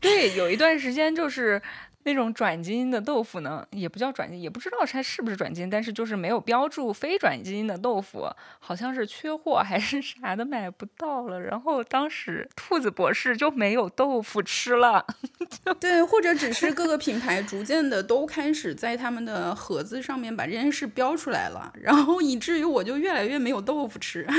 [0.00, 1.60] 对，有一段时间就是。
[2.04, 8.26] 那种转基因的豆腐呢，也不叫转基因，也不知道它是不是转基因，但是就是没有标注非转基因的豆腐，
[8.58, 11.40] 好像是缺货还是啥的买不到了。
[11.40, 15.04] 然后当时兔子博士就没有豆腐吃了，
[15.78, 24.26] 对，或者只是各个品牌逐渐的都开始在他们的盒子上面把这件事标出来了，然后以至于我就越来越没有豆腐吃。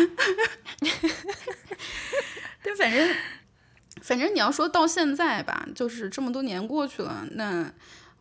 [2.63, 3.09] 对，反正。
[3.99, 7.71] 反正你要说到现在吧，就是这么多年过去了，那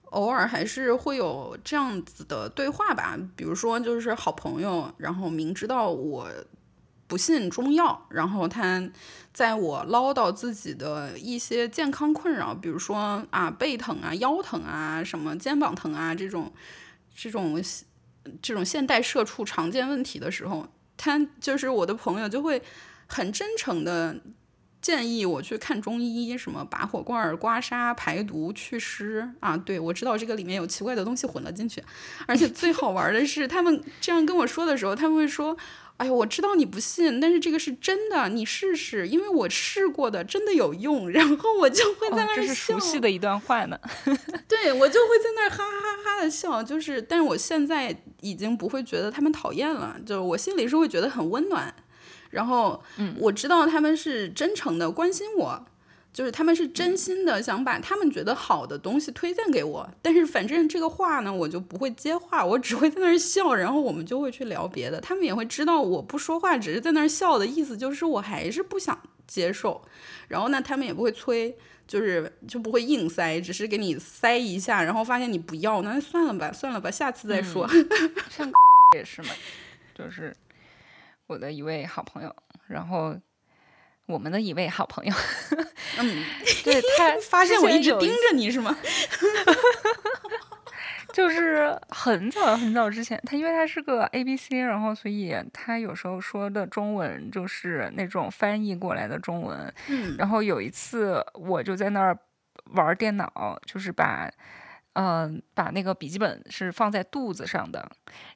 [0.07, 3.17] 偶尔还是会有这样子的对话吧。
[3.37, 6.29] 比如说，就是好朋友，然后明知道我
[7.07, 8.83] 不信中药，然后他
[9.33, 16.53] 在我唠叨自己的一些健康困扰，比如说啊背疼啊、腰疼啊、什么肩膀疼啊这种
[17.15, 17.63] 这种
[18.43, 20.67] 这种现代社畜常见问题的时候，
[20.97, 22.61] 他就是我的朋友就会
[23.07, 24.21] 很真诚的。
[24.81, 29.57] 建议我去看中医，什么拔火罐、刮痧、排毒、祛湿啊？
[29.57, 31.83] 对我知道这个里面有奇怪的东西混了进去，
[32.27, 35.55] 而且最好玩的是，他们这样跟我说的时候，他们会说
[35.99, 41.09] ：“哎呀，我知道你不信，但是这个是真的，你试试，因为我试过的，真的有用。
[41.13, 42.43] ”然后我就会在那儿笑。
[42.43, 43.79] 这是熟悉的一段话呢。
[44.49, 51.75] 对我就会在那儿哈哈哈哈的笑，就是，但是我现在已经不会觉得他们讨厌了，就是我心里是会觉得很温暖。
[52.31, 52.83] 然后，
[53.19, 55.67] 我知道他们是真诚的关心我，
[56.13, 59.89] 就是他们是真心的想把他们觉得好的东西推荐给我。
[60.03, 65.01] 但是反正这个话呢，我就不会接话，我只会在那儿笑，然后我们就会去聊别的。
[65.01, 69.81] 他们也会知道我不说话，只是在那儿笑的意思，就是我还是不想接受，
[70.29, 71.55] 然后呢，他们也不会催，
[71.87, 77.69] 就是就不会硬塞，只是给你塞一下，然后发现你不要，那算了吧，算了吧，下次再说。
[78.31, 78.51] 像
[78.97, 79.29] 也是嘛，
[79.95, 80.35] 就是
[81.31, 82.35] 我的一位好朋友，
[82.67, 83.17] 然后
[84.07, 85.15] 我们的一位好朋友，
[85.99, 86.25] 嗯，
[86.65, 88.77] 对他 发现我一直盯着你是吗？
[91.15, 99.73] 就是很早很早之前，他因为他是个 A B C，然后所以他有时候说的中文就是那种翻译过来的中文。
[99.87, 102.19] 嗯然后有一次我就在那儿
[102.73, 104.29] 玩电脑，就是把。
[104.95, 107.91] 嗯，把那个笔记本是放在肚子上的，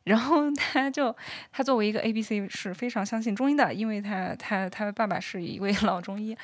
[0.04, 1.14] 然后 他就
[1.50, 6.36] 他作为一个 A B C 是非常相信中医的，因为他他他爸爸是一位 老中医，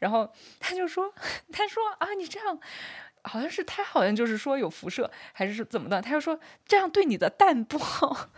[0.00, 1.12] 然后他就说
[1.50, 2.58] 他说啊你这样
[3.22, 8.28] 好像是他好像就是说有辐射还是怎么的，他就说这样对你的蛋不好，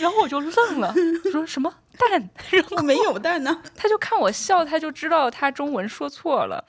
[0.00, 0.94] 然后我就愣了，
[1.30, 2.30] 说什么蛋？
[2.50, 3.62] 然后我没有蛋呢。
[3.76, 6.64] 他就看我笑，他就知道他中文说错了，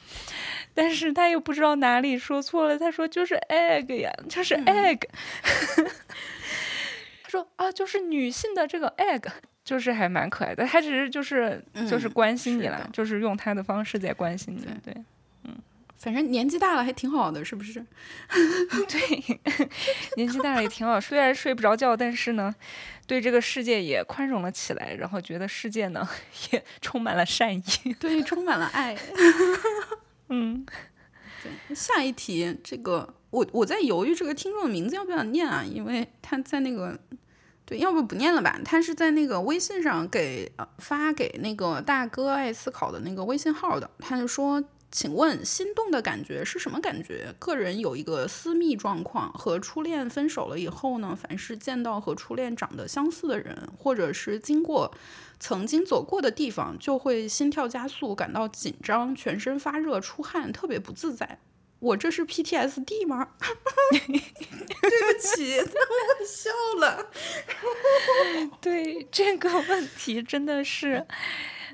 [0.73, 2.77] 但是他又不知道哪里说错了。
[2.77, 5.01] 他说就是 egg 呀，就是 egg。
[7.23, 9.23] 他说啊，就是女性的这个 egg，
[9.63, 10.65] 就是还蛮可爱的。
[10.65, 14.65] 他只是就是就是嗯关心你啦，是就是用他的方式在关心你。
[14.83, 14.93] 对
[15.99, 17.85] 反正年纪大了还挺好的，是不是？
[18.89, 19.39] 对，
[20.15, 22.55] 年纪大了也挺好，虽然睡不着觉，但是呢，
[23.05, 26.07] 对这个世界也宽容了起来，然后觉得世界呢
[26.51, 27.61] 也充满了善意。
[27.99, 28.97] 对，充满了爱。
[30.29, 30.65] 嗯，
[31.43, 36.97] 对，下一题，这个我我在犹豫这个听众的名字要不要念啊，因为他在那个。
[37.65, 38.59] 对，要不不念了吧？
[38.65, 44.59] 他是在那个微信上给呃发给那个大哥爱思考的那个微信号的，他就说
[44.91, 47.33] ：“请问心动的感觉是什么感觉？
[47.37, 54.91] 个人有一个私密状况，和初恋分手了以后呢，凡是见到和初恋长得相似的人，或者是经过
[55.39, 61.39] 曾经走过的地方，就会心跳加速，感到紧张，全身发热、出汗，特别不自在。
[61.79, 63.29] 我这是 PTSD 吗？
[63.91, 67.09] 对不起， 我笑了。
[68.59, 71.07] 对这个问题真的是，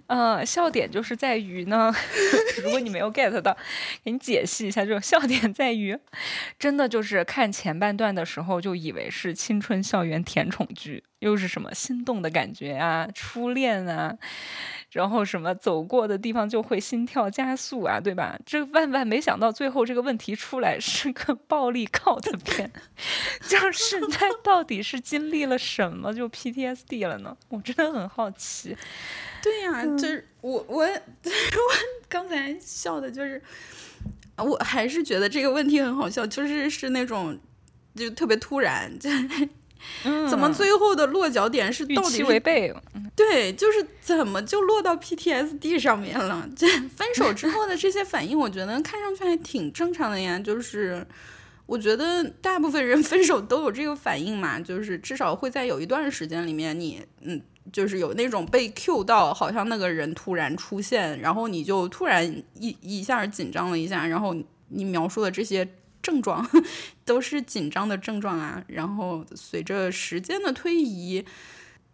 [0.07, 1.91] 呃，笑点就是在于呢，
[2.63, 3.55] 如果你没有 get 到，
[4.03, 5.97] 给你解析一下，就是笑点在于，
[6.59, 14.15] 真的就是看前半段的时候就以为是青春校园甜宠剧，又是什么心动的感觉啊，初恋啊，
[14.91, 18.37] 然后什么走过的地方就会心跳加速啊，对吧？
[18.45, 22.71] 这万万没想到，最后这个问题出来是个暴力靠的片，
[23.49, 27.35] 就是他到底是经历了什么就 PTSD 了呢？
[27.49, 28.77] 我真的很好奇。
[29.45, 30.89] 对呀、就是我我 我
[32.09, 33.39] 刚才笑的就是，
[34.37, 37.37] 我还是觉得这个问题很好笑，就是是那种
[37.93, 39.07] 就特别突然，就
[40.03, 42.73] 嗯怎么最后的落脚点是到底是违背？
[43.15, 46.49] 对，就是怎么就落到 PTSD 上面了？
[46.57, 50.39] 这分手之后的这些反应，我觉得看上去还挺正常的呀。
[50.39, 51.05] 就是
[51.67, 57.39] 我觉得大部分人分手都有这个反应嘛，就是至少会在有一段时间里面你，嗯，
[57.71, 64.35] 就是有那种被 Q 到，好像那个人突然出现，然后你就突然一一下紧张了一下，然后
[64.69, 65.67] 你描述的这些。
[66.05, 66.47] 症状
[67.03, 71.25] 都是紧张的症状啊，然后随着时间的推移，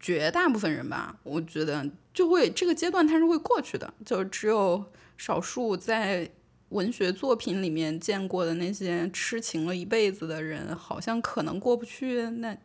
[0.02, 4.84] 绝大部分人吧，我觉得就会这个阶段它是会过去的，就只有
[5.18, 6.30] 少数在
[6.72, 12.30] 文学作品里面见过的那些痴情了一辈子的人，好像可能过不去。
[12.30, 12.58] 那，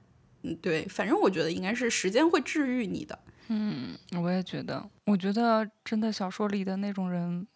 [0.46, 3.18] 嗯，对，反正我觉得应该是时间会治愈你的。
[3.48, 7.46] 嗯我也觉得，我觉得真的小说里的那种人，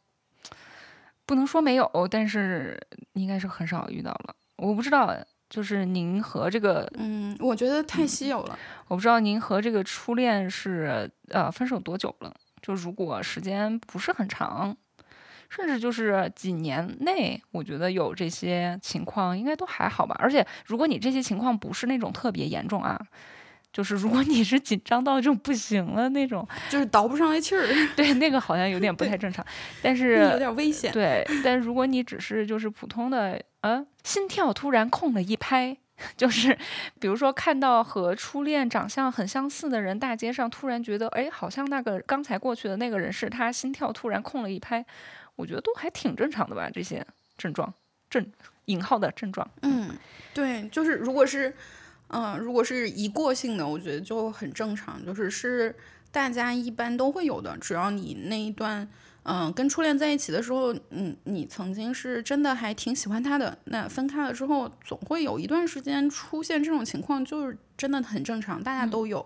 [1.26, 2.80] 不能说没有，但是
[3.14, 4.34] 应该是很少遇到了。
[4.57, 5.12] 我不知道，
[5.49, 8.59] 就是您和这个，嗯，我觉得太稀有了。
[8.86, 12.32] 我不知道您和这个初恋是呃分手多久了？
[12.62, 14.76] 就如果时间不是很长，
[15.51, 20.17] 甚至就是几年内，我觉得有这些情况应该都还好吧。
[20.19, 22.99] 而且如果你这些情况不是那种特别严重啊。
[23.73, 29.47] 就是如果你是紧张到这种不行了那种，就是倒不上来气儿，对那个好像有点不太正常。
[29.81, 30.93] 但是有点危险。
[30.93, 35.77] 对，但如果你只是就是普通的，呃，心跳突然空了一拍，
[36.19, 36.59] 就是
[36.99, 44.85] 比如说看到和初恋长相很相似的人，大街上突然觉得，哎，好像那个刚才过去的那个人是他，心跳突然空了一拍，
[45.37, 47.07] 我觉得都还挺正常的吧，这些
[47.37, 47.72] 症状，
[48.09, 48.26] 症
[48.66, 49.49] 引号的症状。
[49.62, 49.91] 嗯，
[50.35, 51.55] 对，就是如果是，
[52.09, 55.74] 嗯、如果是一过性的，我觉得就很正常，就是是
[56.11, 58.89] 大家一般都会有的，只要你那一段，
[59.22, 69.24] 嗯、跟初恋在一起的时候，嗯，你曾经是真的还挺喜欢他的，那分开了之后，总会有一段时间出现这种情况，就是真的很正常，大家都有。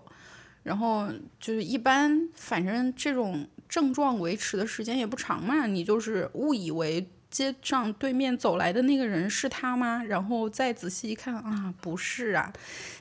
[0.63, 1.07] 然后
[1.39, 10.01] 就是一般，反正这种症状维持的时间也不长嘛，你就是误以为街上对面走来的那个人是他吗？
[10.01, 12.53] 然后再仔细一看啊，不是啊，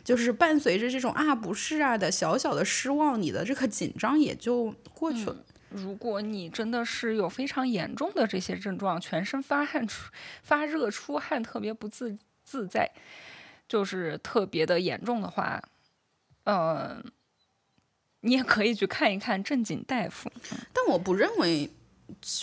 [0.03, 5.37] 就是伴随着这种啊不是啊的小小的失望，你的这个紧张也就过去了。
[5.71, 10.11] 如果你真的是有非常严重的这些症状，全身发汗出
[10.43, 12.91] 发热出汗，特别不自自在，
[13.69, 15.63] 就是特别的严重的话，
[16.43, 17.05] 嗯、
[18.25, 20.31] 你也可以去看一看正经大夫。
[20.73, 21.71] 但我不认为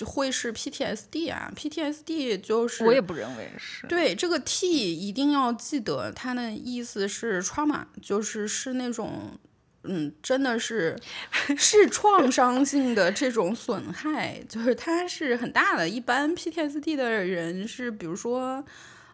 [0.06, 3.88] 会是 PTSD 啊，PTSD 就是我也不认为是。
[3.88, 9.38] 对这个 T 一定要记得，它的意思是 trauma，就是是那种，
[9.84, 10.96] 嗯，真的是
[11.58, 15.90] 是创伤性的这种损害，就是它是很大的。
[15.90, 18.64] 一般 PTSD 的人是，比如说，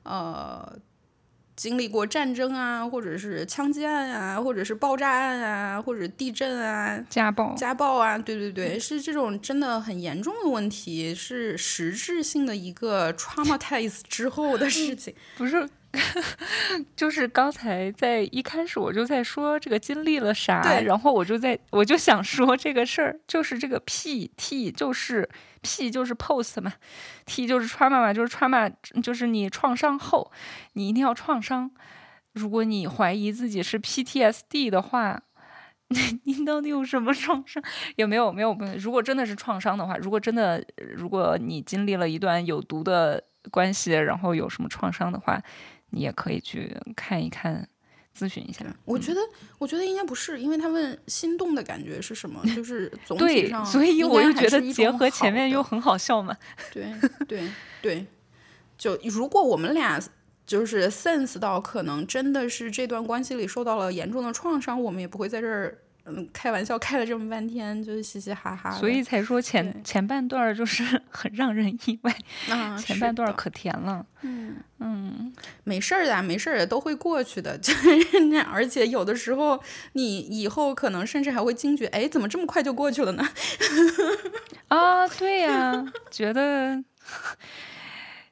[0.04, 0.80] 呃。
[1.58, 15.12] 经历过战争啊，或者是枪击案啊，或者是爆炸案啊，或者地震啊，家暴，家暴啊，对对对，是这种真的很严重的问题，是实质性的一个 traumatize 之后的事情。
[15.36, 15.68] 不是，
[16.96, 25.28] 就是刚才在一开始我就在说这个经历了啥，然后我就在我就想说这个事儿，就是这个 P T 就是
[25.62, 26.74] P 就是 post 嘛
[27.26, 28.72] ，T 就是 trauma 嘛，就是 trauma
[29.02, 30.32] 就是你创伤后，
[30.74, 31.72] 你一定要创伤。
[32.34, 35.20] 如果你怀疑自己是 PTSD 的话，
[36.26, 37.64] 你到底有什么创伤？
[37.96, 38.56] 有没有没有？
[38.78, 40.64] 如果真的是创伤的话，如果真的
[40.96, 45.42] 如果你经历了一段有毒的关系，然后有什么创伤的话，
[45.92, 47.68] 你也可以去看一看，
[48.18, 48.66] 咨询一下。
[48.86, 49.22] 我觉得，
[49.58, 56.36] 我觉得应该不是，因为他问心动的感觉是什么，就是总体对上，，所以我又觉得结合前面又很好笑嘛。
[56.74, 56.94] 对
[57.28, 57.50] 对
[57.82, 58.06] 对，
[58.78, 60.02] 就如果我们俩
[60.46, 65.78] 就是 sense 到可能真的是这段关系里受到了严重的创伤，我们也不会在这儿
[66.08, 68.72] 嗯开玩笑开了这么半天，就是嘻嘻哈哈。
[68.72, 72.16] 所以才说前前半段就是 很让人意外，
[72.50, 74.06] 啊，前半段可甜了。
[74.22, 74.56] 嗯。
[74.80, 75.34] 嗯，
[75.64, 77.58] 没事儿的，没事儿的，都会过去的。
[77.60, 79.62] 就是那，而且有的时候，
[79.94, 83.28] 你以后可能甚至还会惊觉，哎，怎么这么快就过去了呢？
[84.70, 86.84] 啊，对呀、觉得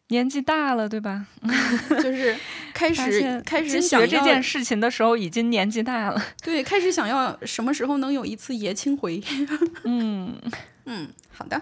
[0.10, 1.26] 年纪大了，对吧？
[2.02, 2.36] 就是
[2.74, 6.22] 开始开始惊想这件事情的时候，已经年纪大了。
[6.44, 9.22] 对，开始想要什么时候能有一次爷青回。
[9.84, 10.40] 嗯，
[10.86, 11.60] 嗯，好的，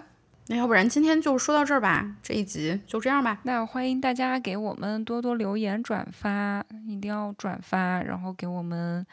[0.48, 3.40] 那要不然今天就说到这儿吧，这一集就这样吧。
[3.44, 9.06] 那欢迎大家给我们多多留言、转发，一定要转发，然后给我们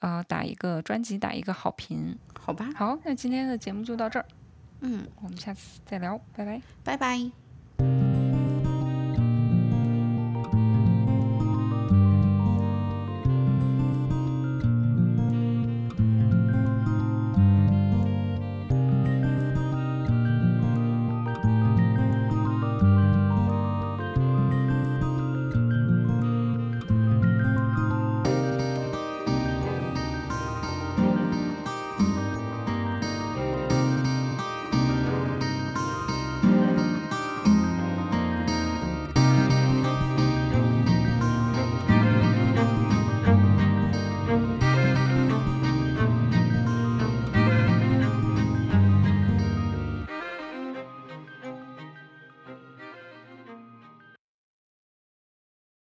[0.00, 2.18] 啊、呃打一个专辑打一个好评。
[2.36, 4.26] 好吧，好，那今天的节目就到这儿，
[4.80, 6.60] 嗯，我们下次再聊，拜拜。
[6.82, 8.13] 拜拜。